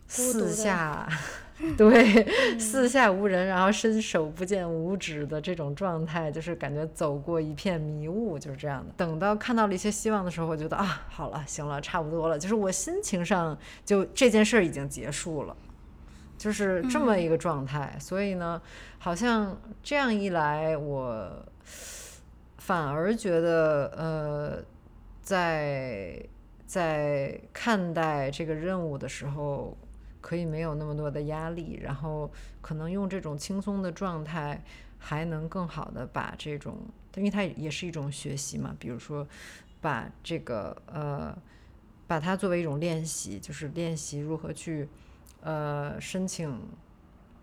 [0.05, 1.07] 四下，
[1.77, 8.93] 对，四下无人，然后伸手不见五指的这种状态，就是感觉走过一片迷雾，就是这样的。
[8.97, 15.55] 等到看到了一些希望的时候，我觉得啊，好了，行了，差不多了，就是我心情上就这件事儿已经结束了，
[16.43, 17.95] 就是这么一个状态。
[17.99, 18.61] 所以呢，
[18.99, 21.45] 好像这样一来，我
[22.57, 24.63] 反而觉得，呃，
[25.21, 26.21] 在
[26.65, 29.77] 在看待这个任务的时候。
[30.25, 34.63] 可以没有那么多的压力，然后可能用这种轻松的状态，
[34.97, 36.77] 还能更好的把这种，
[37.15, 38.73] 因为它也是一种学习嘛。
[38.79, 39.27] 比如说，
[39.81, 41.37] 把这个呃，
[42.07, 44.87] 把它作为一种练习，就是练习如何去
[45.43, 46.59] 呃申请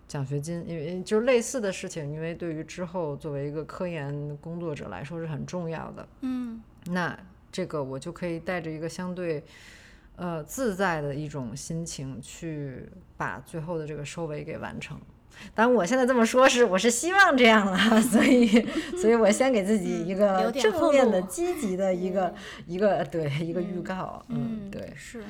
[0.08, 6.08] 奖学金，因为就是类似的事情，因为对于之后作为一个科研工作者来说是很重要的。
[6.22, 7.18] 嗯，那
[7.52, 9.44] 这个我就可以带着一个相对。
[10.16, 12.86] 呃，自在的一种心情去
[13.16, 15.00] 把最后的这个收尾给完成。
[15.54, 18.46] 当然，我现在这么说，是我是希望这样了， 所以，
[19.00, 22.34] 所以我先给自己一个正面的、积极的一个
[22.66, 24.22] 一个对一个预告。
[24.28, 25.24] 嗯，对，是。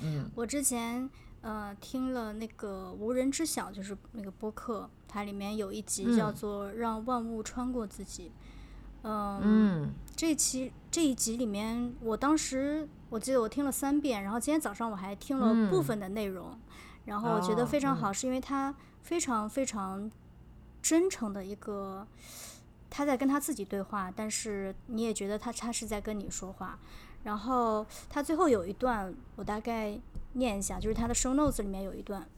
[0.00, 1.10] 嗯，我之前
[1.42, 8.28] 呃听了那个无人知晓，就是那个播客，它里面有一集叫做《让万物穿过自己》。
[9.04, 16.58] 嗯，这期这一集里面，我当时我记得我听了三遍，然后今天早上我还听了部分的内容，
[17.06, 20.10] 然后我觉得非常好，是因为他非常非常
[20.82, 22.06] 真诚的一个，
[22.90, 26.78] 他在跟他自己对话，但是你也觉得他他是在跟你说话，
[27.22, 29.98] 然后他最后有一段，我大概
[30.38, 32.28] 念一下，就是他的 show notes 里面有一段，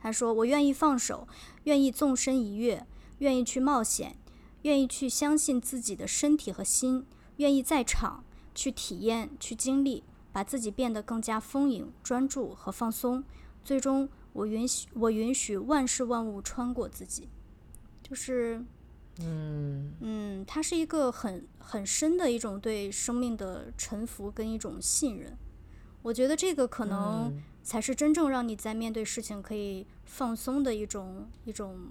[0.00, 1.26] 他说：“我愿意放手，
[1.64, 2.86] 愿意纵身一跃，
[3.18, 4.16] 愿意去冒险。”
[4.62, 7.04] 愿意去相信自己的身体和心，
[7.38, 8.22] 愿意在场
[8.54, 13.24] 去体验、去经历，把自己变得更加丰盈、专注和放松。
[13.64, 17.28] 最终，我允许我允许万事万物穿过自己，
[18.04, 18.64] 就是，
[19.18, 25.36] 嗯嗯，它是一个很很深的一种对生命的臣服跟一种信任。
[26.02, 31.90] 我觉得这个可能嗯才是真正让你在面对事情可以放松的一种一种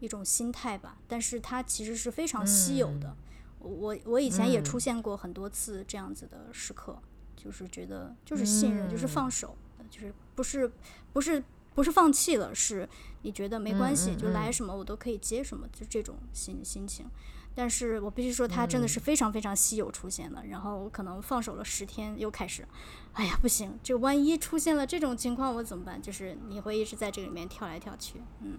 [0.00, 0.98] 一种心态吧。
[1.08, 3.16] 但是它其实是非常稀有的。
[3.58, 6.98] 我我以前也出嗯现过很多次这样子的时刻，
[7.34, 9.56] 就是觉得就是信任，就是嗯放手，
[9.88, 10.70] 就是不是
[11.14, 11.42] 不是
[11.74, 12.86] 不是放弃了，是
[13.22, 17.06] 你觉得没关系，就来嗯什么我都可以接什么，就这种心心情。
[17.54, 20.44] 但是我必须说，它真的是嗯非常非常稀有出现的。
[20.50, 22.66] 然后我可能放手了十天，又开始，
[23.12, 26.00] 哎呀不行，这万一出现了这种情况，我怎么办？
[26.00, 28.58] 就是你会一直在这里面跳来跳去，嗯，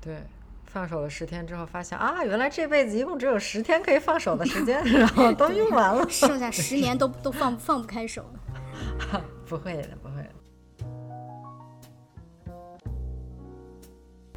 [0.00, 0.22] 对。
[0.64, 6.08] 放手了十天之后，发现啊，原来这辈子一共只有十天可以放手的时间，然后 都用完了。
[6.08, 9.22] 剩下 十年都都放放不开手了。
[9.46, 10.30] 不会的，不会的。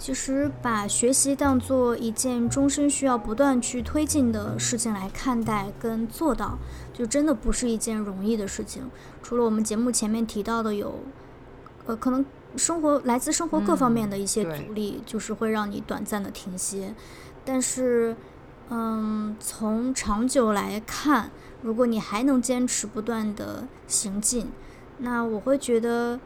[0.06, 6.60] 其实把学习当做一件终身需要不断去推进的事情来看待跟做到，
[6.94, 8.84] 就真的不是一件容易的事情。
[9.24, 11.00] 除了我们节目前面提到的有，
[11.88, 12.24] 呃，可能
[12.56, 16.94] 生活来自生活各方面的一些阻力，就是会让你短暂的停歇。
[17.44, 18.16] 但是，
[18.70, 21.32] 嗯，从长久来看，
[21.64, 24.52] 如果你还能坚持不断的行进，
[25.00, 26.20] 那我会觉得，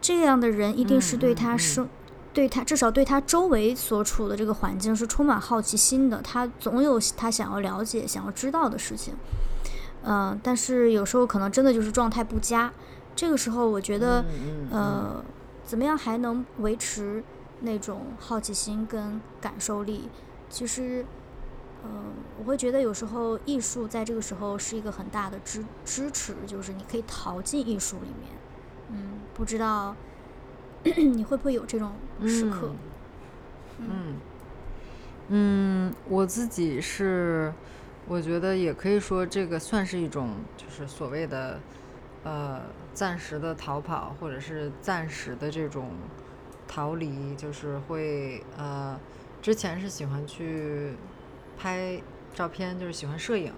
[0.00, 1.88] 这样的人一定是对嗯嗯嗯他生。
[2.32, 9.14] 对他至少对他周围所处的这个环境是充满好奇心的，他总有他想要了解、想要知道的事情。
[10.04, 12.72] 嗯、但是有时候可能真的就是状态不佳，
[13.14, 15.24] 这个时候我觉得，嗯嗯呃，
[15.64, 17.22] 怎么样还能维持
[17.60, 20.08] 那种好奇心跟感受力？
[20.50, 21.06] 其实，
[21.84, 21.88] 呃，
[22.38, 28.32] 我会觉得有时候艺术在这个时候是一个很大的支支持，就是你可以逃进艺术里面。
[28.90, 29.94] 嗯，不知道
[30.96, 31.92] 你会不会有这种
[32.26, 32.70] 时刻？
[33.78, 34.16] 嗯
[35.28, 37.52] 嗯，我自己是，
[38.06, 41.60] 我觉得也可以说这个算是一种，就是所谓的
[42.24, 42.60] 呃
[42.92, 45.90] 暂时的逃跑，或者是暂时的这种
[46.68, 48.98] 逃离，就是会呃
[49.40, 50.94] 之前是喜欢去
[51.56, 52.00] 拍
[52.34, 53.52] 照片，就是喜欢摄影。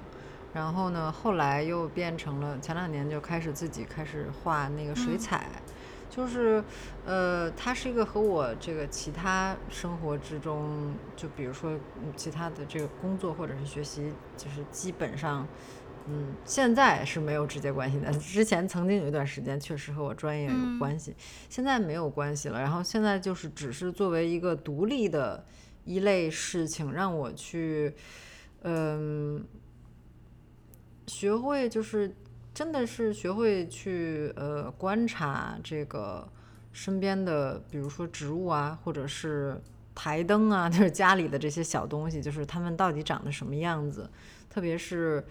[0.52, 5.48] 然后呢，后来又变成了前两年就开始自己开始画那个水嗯彩，
[6.14, 6.62] 就是，
[7.04, 15.44] 呃，它是一个和我这个其他生活之中，就比如说嗯其他的这个工作或者是学习，就是基本上，
[16.06, 18.12] 嗯，现在是没有直接关系的。
[18.20, 21.16] 之前曾经有一段时间确实和我专业有嗯关系，
[21.50, 22.60] 现在没有关系了。
[22.60, 25.44] 然后现在就是只是作为一个独立的
[25.84, 27.92] 一类事情，让我去，
[28.62, 29.44] 嗯、
[31.08, 32.14] 学会就是
[32.54, 36.26] 真的是学会去呃观察这个
[36.72, 39.60] 身边的，比如说植物啊，或者是
[39.94, 44.08] 台灯啊， 就是家里的这些小东西，就是它们到底长得什么样子，
[44.48, 45.24] 特别是。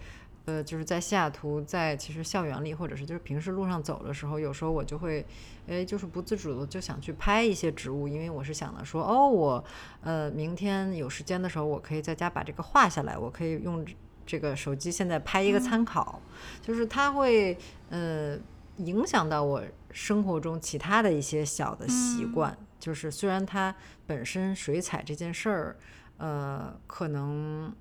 [0.46, 5.24] 呃，就是在西雅图，在其实校园里，或者是就是平时路上走的时候，有时候我就会，
[5.66, 9.64] 哎，就是不自主的就想去拍一些植物，因为我是想的说，哦，我
[10.02, 13.82] 呃明天有时间的时候，我可以在家把这个画下来，我可以用
[14.26, 16.20] 这个手机现在拍一个参考，
[16.60, 17.56] 就是它会
[17.90, 18.38] 呃
[18.78, 23.74] 影响到我生活中其他的一些小的习惯，就是虽然它
[24.06, 25.76] 本身水彩这件事儿，
[26.18, 27.74] 呃，可能。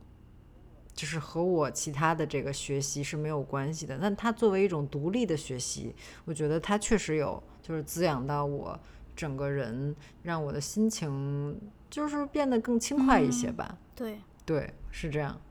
[0.95, 8.79] 就是和我其他的这个学习是没有关系的，但它作为一种独立的学习，我觉得它确实有，就是滋养到我
[9.15, 13.75] 整个人，让我的心情就是变得更轻快一些吧。
[13.95, 15.41] 对，对，是这样。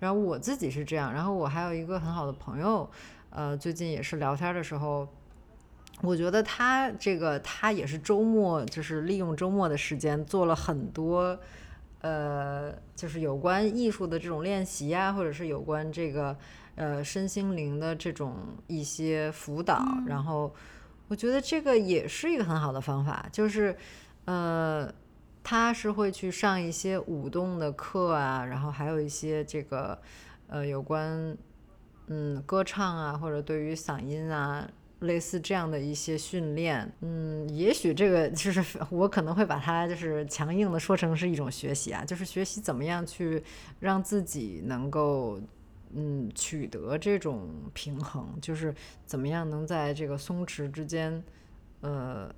[0.00, 2.88] 然后我自己是这样，然后我还有一个很好的朋友，
[3.30, 5.08] 呃，最近也是聊天的时候，
[6.02, 11.38] 我觉得他这个他也是周末，就是利用周末的时间做了很多，
[12.00, 16.36] 呃，就是有关艺术的这种练习呀、或者是有关这个
[16.76, 18.36] 呃身心灵的这种
[18.68, 20.54] 一些辅导，然后
[21.08, 23.76] 我觉得这个也是一个很好的方法，就是
[24.26, 24.92] 呃。
[25.50, 29.98] 他是会去上一些舞动的课啊，然后还有一些这个
[30.46, 31.34] 呃有关
[32.08, 34.68] 嗯歌唱啊，或者对于嗓音啊
[34.98, 36.92] 类似这样的一些训练。
[37.00, 43.42] 嗯，也许这个就是我可能会把它就是强硬的说成是一种学习啊，就是学习怎么样去
[43.80, 45.40] 让自己能够。
[45.94, 48.74] 嗯，取得这种平衡，就是
[49.06, 51.24] 怎么样能在这个松弛之间，
[51.80, 52.30] 呃，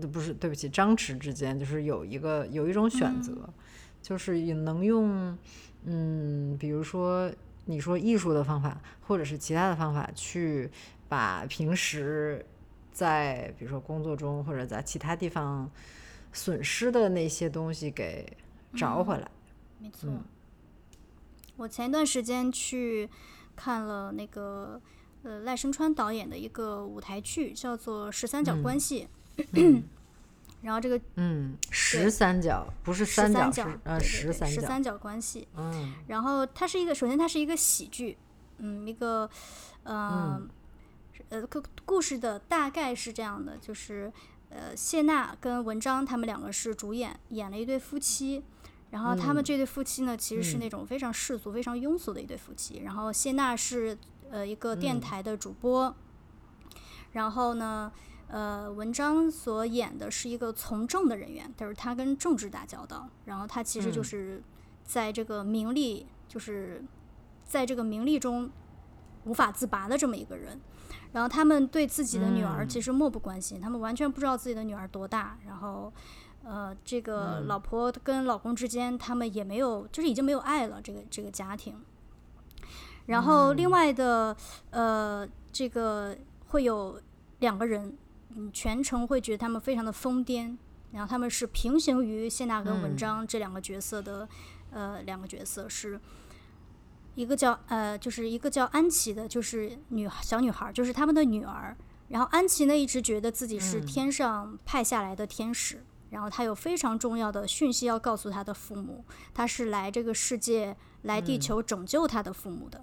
[0.00, 3.48] 不是，对不起，张弛之间，就是有一个有一种选择，
[4.02, 5.38] 就是也能用，
[5.84, 7.32] 嗯，比如说
[7.64, 10.70] 你说艺术的方法，或者是其他的方法，去
[11.08, 12.44] 把平时
[12.92, 15.70] 在比如说工作中或者在其他地方
[16.32, 18.26] 损失的那些东西给
[18.74, 19.30] 找回来。
[19.78, 20.10] 没错。
[21.56, 23.08] 我前一段时间去
[23.54, 24.80] 看了那个
[25.22, 29.04] 呃赖声川导演的一个舞台剧，叫做《十三角关系》。
[30.62, 35.46] 然后这个嗯，十三角不是三角，是呃十三角，十三角关系。
[35.56, 35.94] 嗯。
[36.08, 38.16] 然后它是一个，首先它是一个喜剧，
[38.58, 39.28] 嗯，一个
[39.84, 40.40] 呃
[41.28, 44.12] 呃故故事的大概是这样的，就是
[44.50, 48.42] 呃谢娜跟文章他们两个是主演，演了一对夫妻。
[48.90, 52.82] 然后他们这对夫妻呢，其实是那种非常世俗、非常庸俗的一对夫妻。
[52.84, 53.98] 然后谢娜是
[54.30, 55.94] 呃一个电台的主播，
[57.12, 57.92] 然后呢，
[58.28, 63.08] 呃，文章所演的是一个从政的人员，就是他跟政治打交道。
[63.24, 64.42] 然后他其实就是
[64.84, 66.84] 在这个名利，就是
[67.44, 68.50] 在这个名利中
[69.24, 70.60] 无法自拔的这么一个人。
[71.12, 75.38] 然后他们对自己的女儿其实漠不关心，他们完全不知道自己的女儿多大。
[75.46, 75.92] 然后。
[76.48, 80.80] 呃，这个老婆跟老公之间，他们也没有，就是已经没有爱了。
[80.80, 81.74] 这个这个家庭，
[83.06, 84.36] 然后另外的
[84.70, 86.16] 呃，这个
[86.46, 87.00] 会有
[87.40, 87.98] 两个人，
[88.36, 90.56] 嗯，全程会觉得他们非常的疯癫。
[90.92, 94.26] 然后他们是平行于谢娜跟文章这两个角色的，
[94.70, 96.00] 呃，两个角色是
[97.16, 101.76] 一个叫呃，就是一个叫安琪的，就是女小女孩，就是他们的女儿。
[102.08, 105.84] 然后安琪呢，一直觉得自己是天上派下来的天使。
[106.08, 112.80] 然后她有非常重要的讯息要告诉她的父母，她是来这个世界、来地球拯救她的父母的。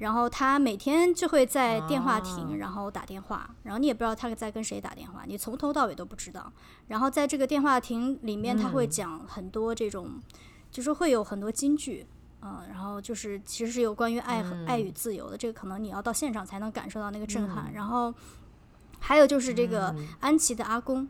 [0.00, 6.50] 然后他每天就会在电话亭，然后打电话，然后你也不知道他在跟谁打电话，你从头到尾都不知道。
[6.88, 10.18] 然后在这个电话亭里面，他会讲很多这种，
[10.70, 12.06] 就是会有很多金句，
[12.40, 17.70] 嗯，然后就是其实是有关于爱和爱与自由的，这个可能你要到现场才能感受到那个震撼。
[17.74, 18.12] 然后
[19.00, 21.06] 还有就是这个安琪的阿公。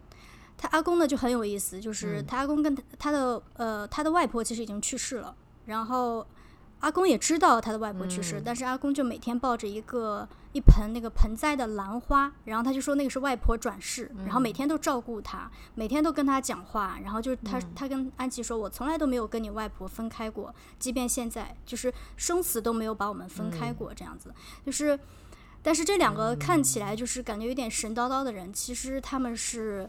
[0.58, 5.34] 他阿公呢就很有意思，就是他阿公跟他他的呃他的外婆其实已经去世了，
[5.64, 6.26] 然后
[6.80, 24.34] 阿公也知道他的外婆去世，但是阿公就每天抱着一个一盆那个盆栽的兰花，然后他就说那个是外婆转世，然后每天都照顾他，每天都跟他讲话，然后就是他他跟安琪说，我从来都没有跟你外婆分开过，即便现在就是生死都没有把我们分开过，这样子。
[24.64, 24.98] 就是。
[25.62, 29.86] 但是这两个看起来就是感觉有点神叨叨的人，其实他们是，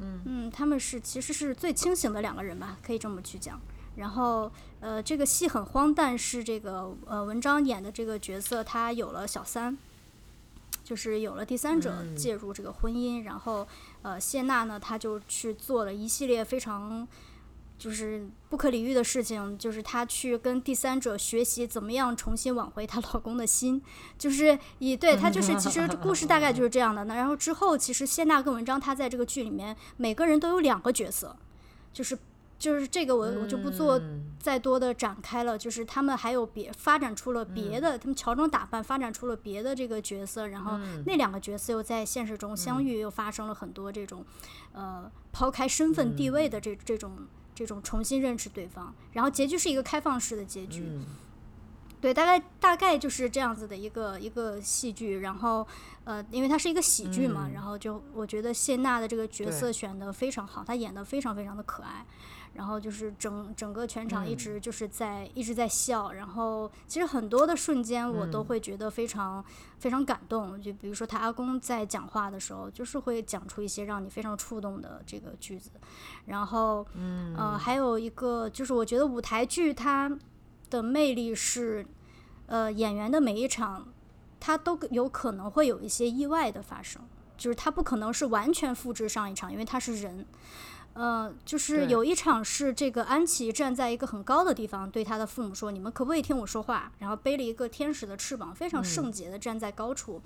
[0.00, 3.60] 嗯，他们是其实是最清醒的两个人吧，可以这么去讲。
[4.00, 9.78] 然后，呃，这个戏很荒诞，是这个呃文章演的这个角色，他有了小三，
[10.82, 13.66] 就是有了第三者介入这个婚姻，然后
[14.02, 17.06] 呃谢娜呢，她就去做了一系列非常。
[17.80, 23.80] 就是不可理喻的事情，就是她去跟第三者学习怎么样重新挽回她老公的心，
[24.18, 27.04] 就是以对她就是其实故事大概就是这样的。
[27.04, 31.34] 那然后之后，其实谢娜跟文章她在这个剧里面每个人都有两个角色，
[31.90, 32.18] 就是
[32.60, 34.00] 就是这个我我就不做
[34.38, 35.58] 再多的展开了。
[35.58, 44.24] 就是他们还有别发展出了别的，他们乔装打扮发展出了别的这个角色，然后那两个角色又在现实中相遇，又发生了很多这种
[44.72, 47.26] 呃抛开身份地位的这这种。
[47.52, 50.98] 这种重新认识对方，然后结局是一个开放式的结局，
[52.00, 55.18] 对，大概大概就是这样子的一个一个戏剧。
[55.18, 55.66] 然后，
[56.04, 62.06] 呃，因为它是一个喜剧嘛，然后就我觉得谢娜的这个角色选的非常好，她演的非常非常的可爱。
[62.52, 69.42] 然后就是整整个全场一直就是在一直在笑，然后其实很多的瞬间我都会觉得非常
[69.78, 70.60] 非常感动。
[70.60, 75.70] 就比如说他阿公在讲话的时候，就是会讲出一些让你非常触动的这个句子。
[76.26, 76.86] 然后，
[77.36, 80.10] 呃，还有一个就是我觉得舞台剧它
[80.68, 81.86] 的魅力是，
[82.46, 83.88] 呃，演员的每一场
[84.40, 87.00] 他都有可能会有一些意外的发生，
[87.38, 90.26] 就是他不可能是完全复制上一场，因为他是人。
[90.92, 100.20] 呃，就是有一场是这个安琪站在一个很高的地方，对他的父母说：“你们可不可以听我说话？”然后背了一个天使的翅膀，非常圣洁的站在高处。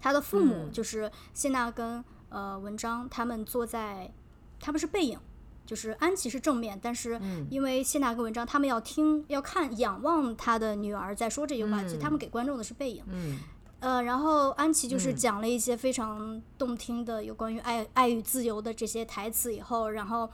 [0.00, 4.10] 他的父母就是谢娜跟呃文章，他们坐在，
[4.58, 5.18] 他们是背影，
[5.66, 13.04] 就是安琪是正面，但是因为谢娜跟文章他们要听要看仰望他的女儿在说这句话，其实他们给观众的是背影。
[13.80, 20.28] 呃，然后安琪就是讲了一些非常动听的有关于爱、爱与自由的这些台词以后，然后，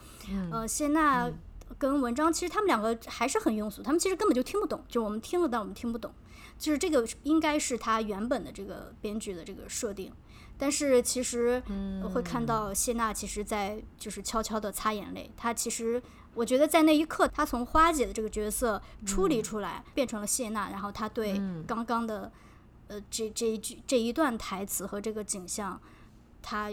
[0.50, 1.30] 呃，谢娜
[1.76, 6.10] 跟文章其实他们两个还是很庸俗，他们其实根本就听不懂，就我们听了，但我们听不懂，
[6.58, 10.10] 就是这个应该是他原本的这个编剧的这个设定，
[10.56, 11.62] 但是其实
[12.14, 12.46] 会看。
[12.46, 22.32] 到谢娜其实在就是悄悄的擦眼泪，她其实我觉得在那一刻，她从花姐的这个角色出离出来，变成了谢娜，然后她对刚刚的。
[22.88, 25.80] 呃，这这一句这一段台词和这个景象，
[26.42, 26.70] 他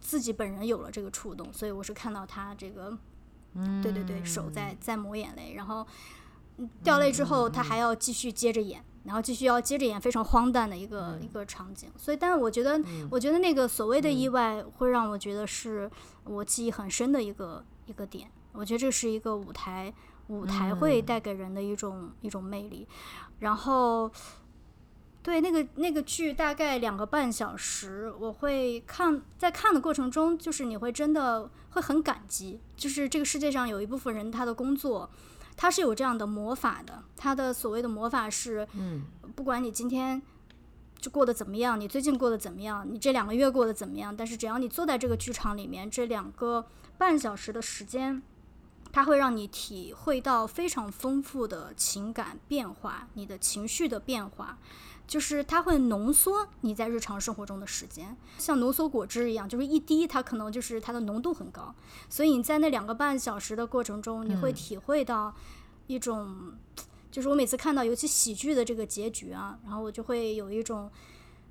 [0.00, 2.96] 自己本人有了这个触动，所以我是看到他这个，
[3.54, 5.86] 嗯对对对，手在在抹眼泪，然后
[6.82, 11.90] 掉泪之后，他还要继续接着演，然后继续要接着演非常荒诞的一个一个场景。
[11.96, 12.80] 所以，但是我觉得，
[13.10, 15.90] 我觉得那个所谓的意外会让我觉得是
[16.24, 18.30] 我记忆很深的一个一个点。
[18.52, 19.92] 我觉得这是一个舞台，
[20.28, 22.88] 舞台会带给人的一种一种魅力。
[23.40, 24.10] 然后，
[25.26, 35.10] 对那个那个剧大概两个半小时，我会看，在看的过程中，就是你会真的会很感激，就是这个世界上有一部分人，他的工作，
[35.56, 37.02] 他是有这样的魔法的。
[37.16, 39.02] 他的所谓的魔法是，嗯，
[39.34, 40.22] 不管你今天
[41.00, 46.64] 就过得怎么样，你最近过得怎么样，你这两个月过得怎么样，但是只要你坐在这个剧场里面，这两个
[46.96, 48.22] 半小时的时间。
[48.96, 54.56] 它会让你体会到非常丰富的情感变化，你的情绪的变化，
[55.06, 61.74] 就是它会浓缩你在日常生活中的时间，像浓缩果汁一样，就是一滴它可能就是它的浓度很高，
[62.08, 65.34] 所以你在那两个半小时的过程中，你会体会到
[65.88, 66.54] 一种，
[67.10, 70.90] 就是我每次看到尤其喜剧的这个结局啊，然后我就会有一种。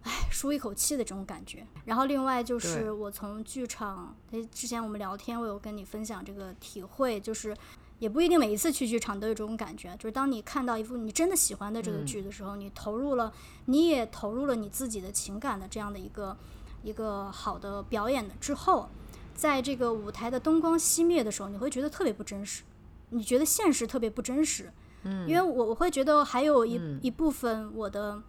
[0.06, 1.66] 唉，舒一口气的这种感觉。
[1.84, 7.58] 然后另外就是我从剧场，诶，之前我们聊天，我有跟你分享这个体会，就是
[7.98, 9.96] 也不一定每一次去剧场都有这种感觉。
[9.98, 13.34] 就是当你看到一部你真的喜欢的这个剧的时候，你投入了，
[13.66, 16.38] 你也投入了你自己的情感的这样的一个
[16.84, 18.88] 一个好的表演的之后，
[19.34, 22.62] 在这个舞台的灯光熄灭的时候，你会觉得特别不真实，
[23.10, 24.72] 你觉得现实特别不真实。
[25.02, 28.22] 嗯，因为我我会觉得还有一一部分我的。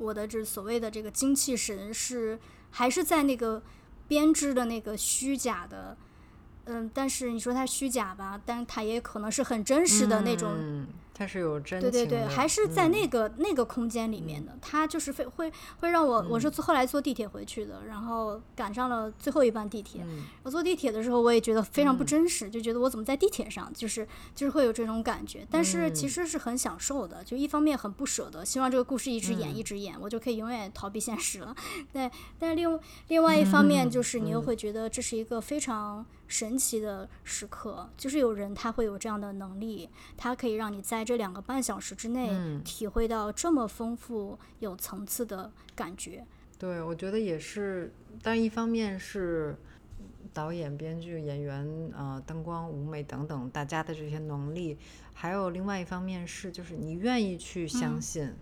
[0.00, 2.38] 我的这所谓的这个精气神是
[2.70, 3.62] 还是在那个
[4.08, 5.96] 编织的那个虚假的，
[6.64, 10.86] 嗯，但是你说它虚假吧，但它也可能是很真实的那种。
[11.20, 14.56] 它是有真对对对，还是在那个那个空间里面的。
[14.62, 20.02] 它就是会会会让我，我是后来坐地铁回去的，然后赶上了最后一班地铁。
[20.42, 25.46] 我坐地铁的时候，我也觉得非常不真实，就觉得我怎么在地铁上，就是就是会有这种感觉。
[25.50, 31.54] 但是其实是很享受的，就一方面很不舍得，希望这个故事一直演一直演，我就可以永远逃避现实了。
[31.92, 36.06] 对，但是另另外一方面就是你又会觉得这是一个非常。
[36.30, 42.30] 神奇的时刻，就是有人他会有这样的能力，他可以让你在这两个半小时之内
[42.64, 46.24] 体会到这么丰富、有层次的感觉。
[46.56, 47.92] 对，我觉得也是。
[48.22, 49.56] 但一方面是
[50.32, 54.78] 导演、编剧、演员、呃，灯光、舞美等等大家的这些能力，
[55.12, 58.32] 还有另外一方面是，就是你愿意去相信，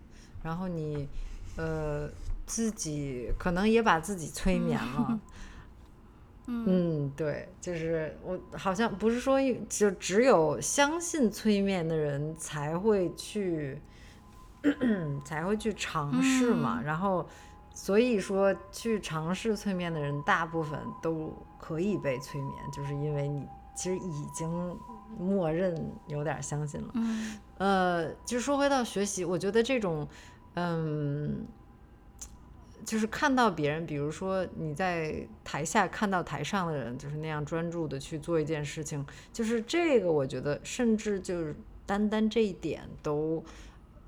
[0.43, 1.09] 然后你
[1.57, 2.11] 呃
[2.45, 5.07] 自己可能也把自己催眠了。
[5.09, 5.20] 嗯，
[7.15, 9.39] 对，就是我好像不是说
[9.69, 13.79] 就只有相信催眠的人才会去
[15.27, 17.29] 才会去尝试嘛，然后
[17.75, 23.47] 所以说去尝试催眠的人大部分都可以被催眠，就是因为你
[23.77, 24.49] 其实已经
[25.19, 26.89] 默认有点相信了。
[26.95, 30.09] 嗯，呃，就说回到学习，我觉得这种
[30.55, 31.47] 嗯。
[32.89, 35.14] 就是看到别人，比如说你在
[35.45, 43.45] 台下看到台上的人，就是那样专注的去做一件事情，就是这个，我觉得甚至就是单单这一点都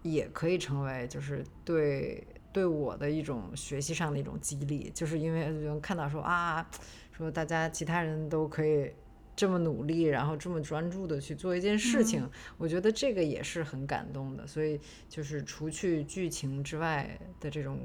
[0.01, 6.67] 也可以成为就是对对我的一种学习上的一种激励，就是因为能看到说啊，
[7.13, 8.91] 说大家其他人都可以
[9.37, 12.27] 这么努力，然后这么专注的去做一件事情，
[12.57, 14.47] 我觉得这个也是很感动的。
[14.47, 17.79] 所以就是除去剧情之外的这种。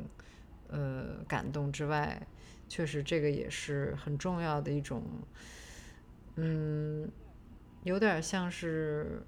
[0.70, 2.22] 呃，感动之外，
[2.68, 5.04] 确实这个也是很重要的一种，
[6.36, 7.10] 嗯，
[7.84, 9.24] 有点像是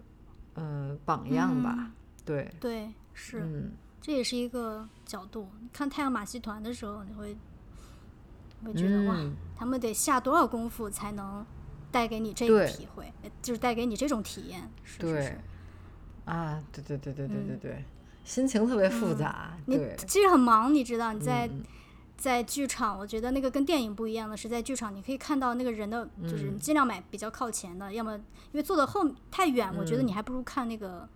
[0.55, 1.91] 呃榜样吧，
[2.25, 3.69] 对对是，
[4.01, 5.49] 这也是一个角度。
[5.71, 7.37] 看太阳马戏团的时候，你会
[8.65, 9.17] 会觉得哇，
[9.55, 11.45] 他们得下多少功夫才能
[11.91, 15.39] 带给你这个体会，就是带给你这种体验，是是
[16.25, 17.85] 啊，对对对对对对对。
[18.27, 21.49] 心情特别复杂，你其实很忙，你知道你在
[22.17, 28.23] 在剧场，我觉得那个跟电影不一样的是，在剧场你可以看到那个人的，就是你尽量买比较靠前的，要么因
[28.53, 31.07] 为坐的后太远，我觉得你还不如看那个，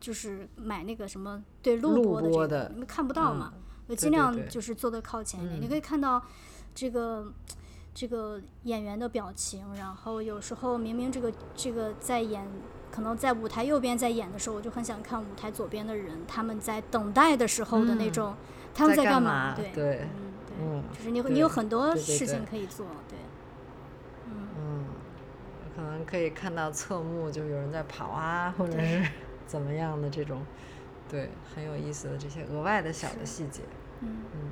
[0.00, 3.52] 就是买那个什么对录播的这个，你们看不到嘛，
[3.88, 6.24] 我尽量就是坐的靠前一点，你可以看到
[6.74, 7.30] 这个
[7.92, 12.48] 这个演员的表情，然后有时候明明这个这个在演。
[12.94, 18.36] 可能在舞台右边在演的时候，我就很想看舞台左边的人，他们在等待的时候的那种，
[18.72, 19.52] 他们在干嘛？
[19.56, 20.06] 对对，
[20.60, 23.18] 嗯，就是你你有很多事情可以做，对，
[24.28, 24.84] 嗯，
[25.74, 29.04] 可能可以看到侧幕，就有人在跑啊，或者是
[29.44, 30.42] 怎么样的这种，
[31.08, 33.62] 对，很有意思的这些额外的小的细节，
[34.02, 34.50] 嗯嗯，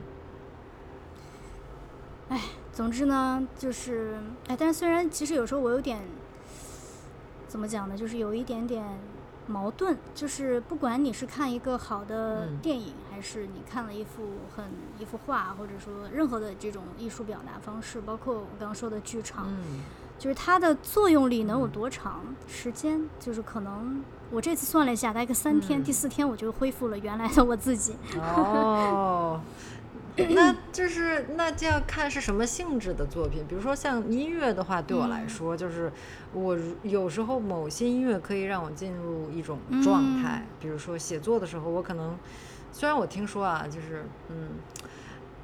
[2.30, 2.40] 哎。
[2.72, 4.16] 总之呢，就是
[4.48, 6.00] 哎，但是虽然其实有时候我有点
[7.52, 8.82] 怎么讲呢，就是有一点点
[9.46, 14.22] 矛盾，就是不管你是看一个好的嗯电影，还是你看了一幅
[14.56, 14.64] 很
[14.98, 19.82] 一幅画，或者说任何的这种艺术表达方式，包括我刚刚说的剧场，嗯
[20.18, 23.06] 就是它的作用力能有多长时间？
[23.20, 27.94] 就是可能我这次算了一下，大概三天，嗯第四天我就恢复了原来的我自己。
[28.16, 29.38] 哦，
[30.16, 33.44] 那就是那就要看是什么性质的作品。
[33.48, 35.90] 比如说像音乐的话，对我来嗯说，就是
[36.32, 40.46] 我有时候某些音乐可以让我进入一种状态。
[40.60, 42.16] 比如说写作的时候，我可能
[42.72, 44.48] 虽然我听说啊，就是嗯。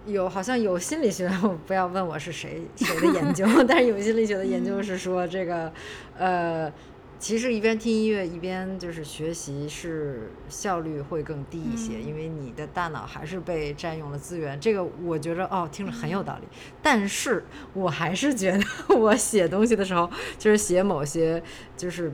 [0.07, 5.71] 有好像有心理学，我不要问我是谁谁的研究， 但是有心理学的研究是说这个，
[6.17, 6.73] 呃，
[7.19, 14.59] 其实一边听音乐一边就是学习是效率会更低一些，嗯因为你的大脑还是被占用了资源。
[14.61, 16.47] 这个我觉着哦，听着很有道理，
[16.83, 17.45] 但是
[17.75, 18.65] 我还是觉得
[18.97, 20.09] 我写东西的时候，
[20.39, 21.43] 就是写某些
[21.77, 22.13] 就是。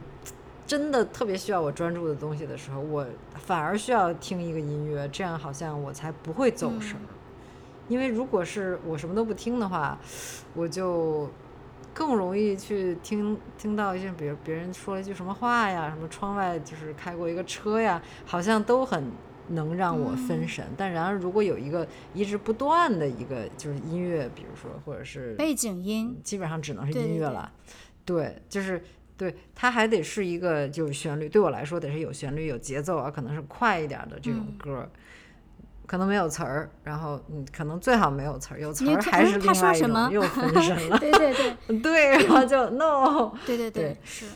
[0.66, 6.96] 真的特别需要我专注的东西的时候，我反而需要听一个音乐，这样好像我才不会走神
[7.86, 9.98] 因为如果是我什么都不听的话，
[10.54, 11.28] 我就
[11.94, 19.10] 更容易去听听到一些，比如别人说了一句什么话呀，什么窗外就是开过一个车呀，好像都很
[19.48, 20.66] 能让我分嗯神。
[20.76, 27.52] 但然而，如果有一个一直不断的一个就是音乐，比如说或者是背景音，基本上只能是音乐了。
[28.04, 28.82] 对，就是
[29.16, 34.90] 对，它还得是一个就是旋律，对我来说得是有旋律、有节奏啊，可能是快一点儿的这种嗯歌儿。
[35.86, 40.96] 可能没有词儿，然后嗯，可能最好没有词儿，有词儿还是另外一种，又分神了。
[41.00, 41.80] 对对对。
[41.80, 43.32] 对，然后就 no。
[43.46, 44.26] 对对对是，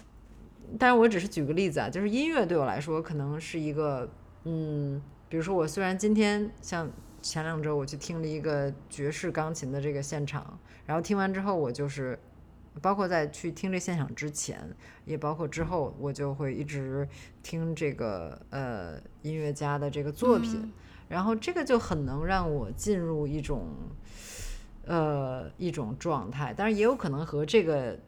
[0.78, 4.08] 但是我只是举个例子啊，就是音乐对我来说可能是一个，
[4.44, 6.90] 嗯，比如说我虽然今天像
[7.22, 12.18] 前两周我去听了一个爵士钢琴的这个现场，然后听完之后我就是，
[12.80, 14.60] 包括在去听这现场之前，
[15.04, 17.08] 也包括之后，我就会一直
[17.42, 20.72] 听这个呃音乐家的这个作品，嗯
[21.08, 23.68] 然后这个就很能让我进入一种，
[24.84, 27.98] 呃，一种状态，当然也有可能和这个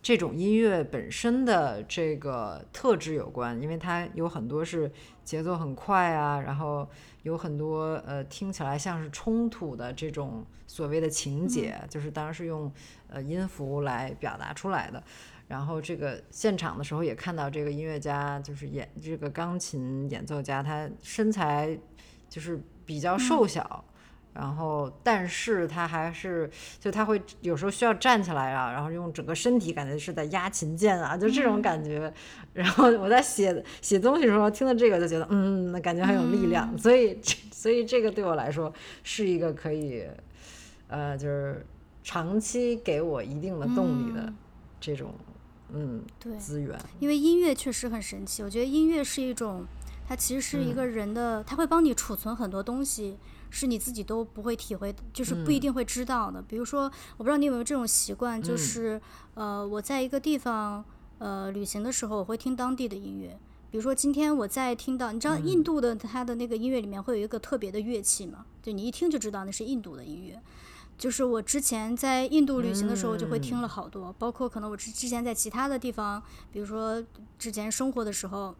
[0.00, 4.90] 这种音乐本身的这个特质有关，因为它有很多是
[5.22, 6.88] 节奏很快啊，然后
[7.24, 12.72] 有很多呃听起来像是冲突的这种所谓的情节，就是当然是用
[13.08, 15.02] 呃音符来表达出来的。
[15.46, 21.76] 然后这个现场的时候也看到这个音乐家，就是演这个钢琴演奏家，他身材
[22.28, 23.84] 就是比较瘦小，
[24.34, 26.48] 然后但是他还是
[26.78, 32.12] 就他会有时候需要站起来啊，然后用整个身体感觉是在压琴键啊，就这种感觉。
[32.52, 37.18] 然后我在写写东西的时候听到这个就觉得嗯，那感觉很有力量，所以
[37.52, 38.72] 所以这个对我来说
[39.02, 40.04] 是一个可以
[40.88, 41.66] 呃就是
[42.02, 44.36] 长期给我一定的动力的嗯
[44.80, 45.12] 这种
[45.72, 46.78] 嗯对，资源。
[46.98, 49.66] 因为音乐确实很神奇，我觉得音乐是一种，
[50.08, 53.18] 它其实是一个人的，它会帮你储存很多东西，
[53.50, 56.40] 是你自己都不会体会，就是不一定会知道的。
[56.40, 58.98] 比如说，我不知道你有没有这种习惯，就是、
[59.34, 60.82] 呃，我在一个地方
[61.18, 63.38] 呃旅行的时候，我会听当地的音乐。
[63.70, 68.46] 比如说今天我在听到，你知道印度的它的那个音乐里面会有一个特别的乐器嘛？
[68.62, 70.40] 就你一听就知道那是印度的音乐。
[70.96, 77.04] 就是我之前在印度旅行的时候，就会听了好多，包括可能我之之前在其他的地方，比如说
[77.38, 78.56] 之前生活的时候，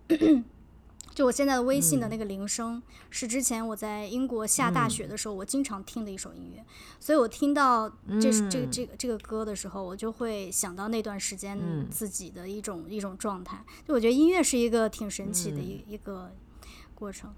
[1.19, 6.65] 就我现在的微信的那个铃声，是之前我在英国下大雪的时候，我经常听的一首音乐，
[7.01, 7.91] 所以我听到
[8.21, 11.59] 这是这个这个这个歌的时候，我就会想到那段时间
[11.91, 13.65] 自己的一种一种状态。
[13.85, 16.31] 就我觉得音乐是一个挺神奇的一一个
[16.95, 17.35] 过程。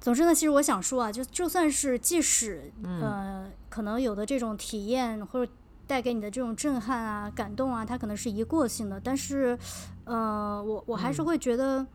[0.00, 5.52] 总之呢，其实我想说啊，就就算是即使呃，可能有的这种体验或者
[5.86, 9.56] 带给你的这种震撼啊、感动啊，它可能是一过性的，但是
[10.04, 11.86] 呃，我我还是会觉得，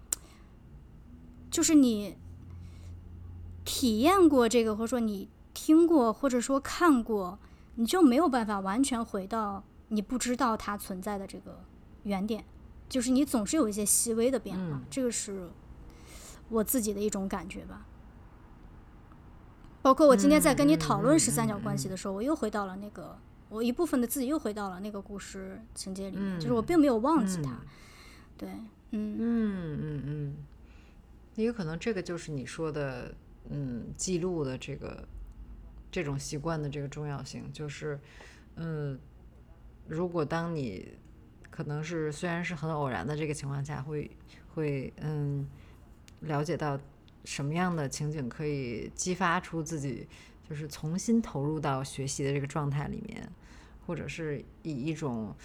[1.54, 2.18] 就是你
[3.64, 7.38] 体验过这个，或者说你听过，或者说看过，
[7.76, 11.64] 你就没有办法完全回到你不知道它存在的这个
[12.06, 12.44] 原点，
[12.90, 15.52] 就是你总是有一些细微的变化，这个是
[16.50, 17.86] 我自己的一种感觉吧。
[19.84, 23.16] 包括我今天在跟你讨论十三角关系的时候，我又回到了那个
[23.50, 27.60] 我一部分的自己又回到了那个故事情节里面，就是我并没有忘记它。
[28.36, 28.50] 对，
[28.90, 30.36] 嗯嗯嗯嗯，
[31.36, 33.14] 也有可能这个就是你说的，
[33.50, 35.08] 嗯，记录的这个
[35.92, 38.00] 这种习惯的这个重要性，就是，
[38.56, 39.00] 嗯，
[39.88, 40.94] 如果当你
[41.50, 44.10] 可能是虽然是很偶然的这个情况下，会
[44.54, 45.48] 会嗯
[46.22, 46.80] 了解到
[47.26, 50.08] 什么样的情景可以激发出自己
[50.50, 53.28] 就是重新投入到学习的这个状态里面，
[53.86, 55.36] 或者是以一种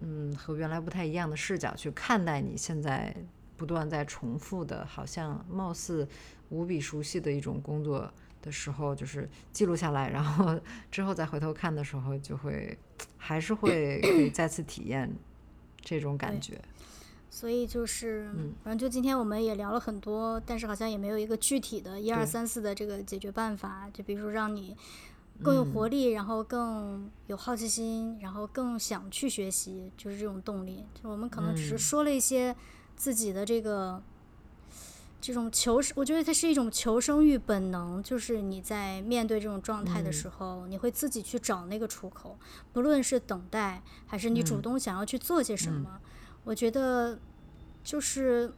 [0.00, 3.14] 嗯和原来不太一样的视角去看待你现在
[3.56, 6.06] 不断在重复的，好像貌似
[6.50, 8.10] 无比熟悉的一种工作
[8.42, 10.58] 的时候，就是记录下来，然后
[10.90, 12.76] 之后再回头看的时候，就会
[13.16, 15.10] 还是会可以再次体验
[15.80, 16.60] 这种感觉。
[17.30, 23.90] 所以就是，嗯反正就今天我们也聊了很多，但是好像也没有一个具体的一二三四的这个解决办法。
[23.92, 24.76] 就比如说让你
[25.42, 30.84] 更有活力，然后更有好奇心，然后更想去学习，就是这种动力。
[30.94, 32.54] 就我们可能只是嗯说了一些
[32.96, 34.02] 自己的这个。
[35.26, 42.36] 这种求生，我觉得它是一种求生欲本能，就是你在面对这种状态的时候，你会自己去找那个出口，
[42.74, 45.98] 不论是等待，还是你主嗯动想要去做些什么。
[46.44, 47.18] 我觉得
[47.82, 48.52] 就是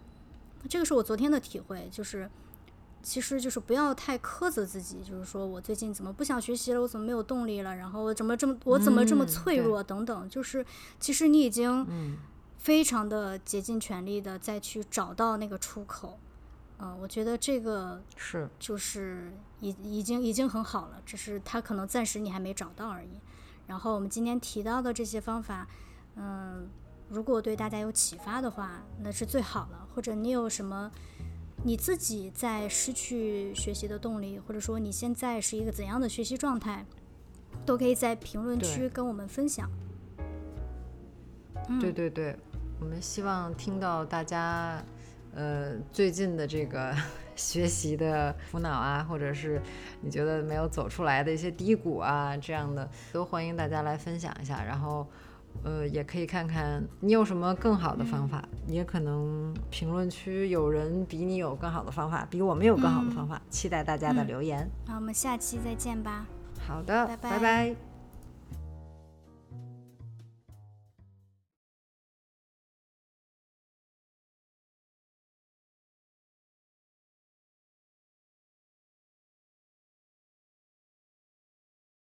[0.68, 2.28] 这个是我昨天的体会，就是
[3.00, 10.66] 其实就是不要太苛责自己，就是说我最近怎么不想学习了，我怎么没有动力了，然后我怎么这么我怎么这么脆弱等等，就是
[10.98, 12.16] 其实你已经嗯
[12.66, 16.18] 非常的竭尽全力的再去找到那个出口。
[16.78, 23.20] 嗯、我觉得这个是，就是已已经已经很好了，只是他可能暂时你还没找到而已。
[23.68, 25.68] 然后我们今天提到的这些方法，
[26.16, 26.66] 嗯，
[27.08, 29.86] 如果对大家有启发的话，那是最好了。
[29.94, 30.90] 或者你有什么
[31.62, 36.84] 你自己在失去学习的动力，或者说你现在是一个怎样的学习状态，
[37.64, 39.70] 都可以在评论区跟我们分享。
[41.80, 42.38] 对对对，
[42.80, 44.82] 我们希望听到大家
[45.34, 46.94] 呃最近的这个
[47.34, 49.60] 学习的苦恼啊，或者是
[50.00, 55.06] 你觉得没有走出来的一些低谷啊，这样的都欢迎大家来分享一下，然后。
[55.64, 64.70] 呃，也可以看看你有什么更好的方法，也可能评论区有人比你有更好的方法，比我们有更好的方法，期待大家的留言。
[64.86, 66.26] 那我们下期再见吧。
[66.60, 67.95] 好的，拜拜拜拜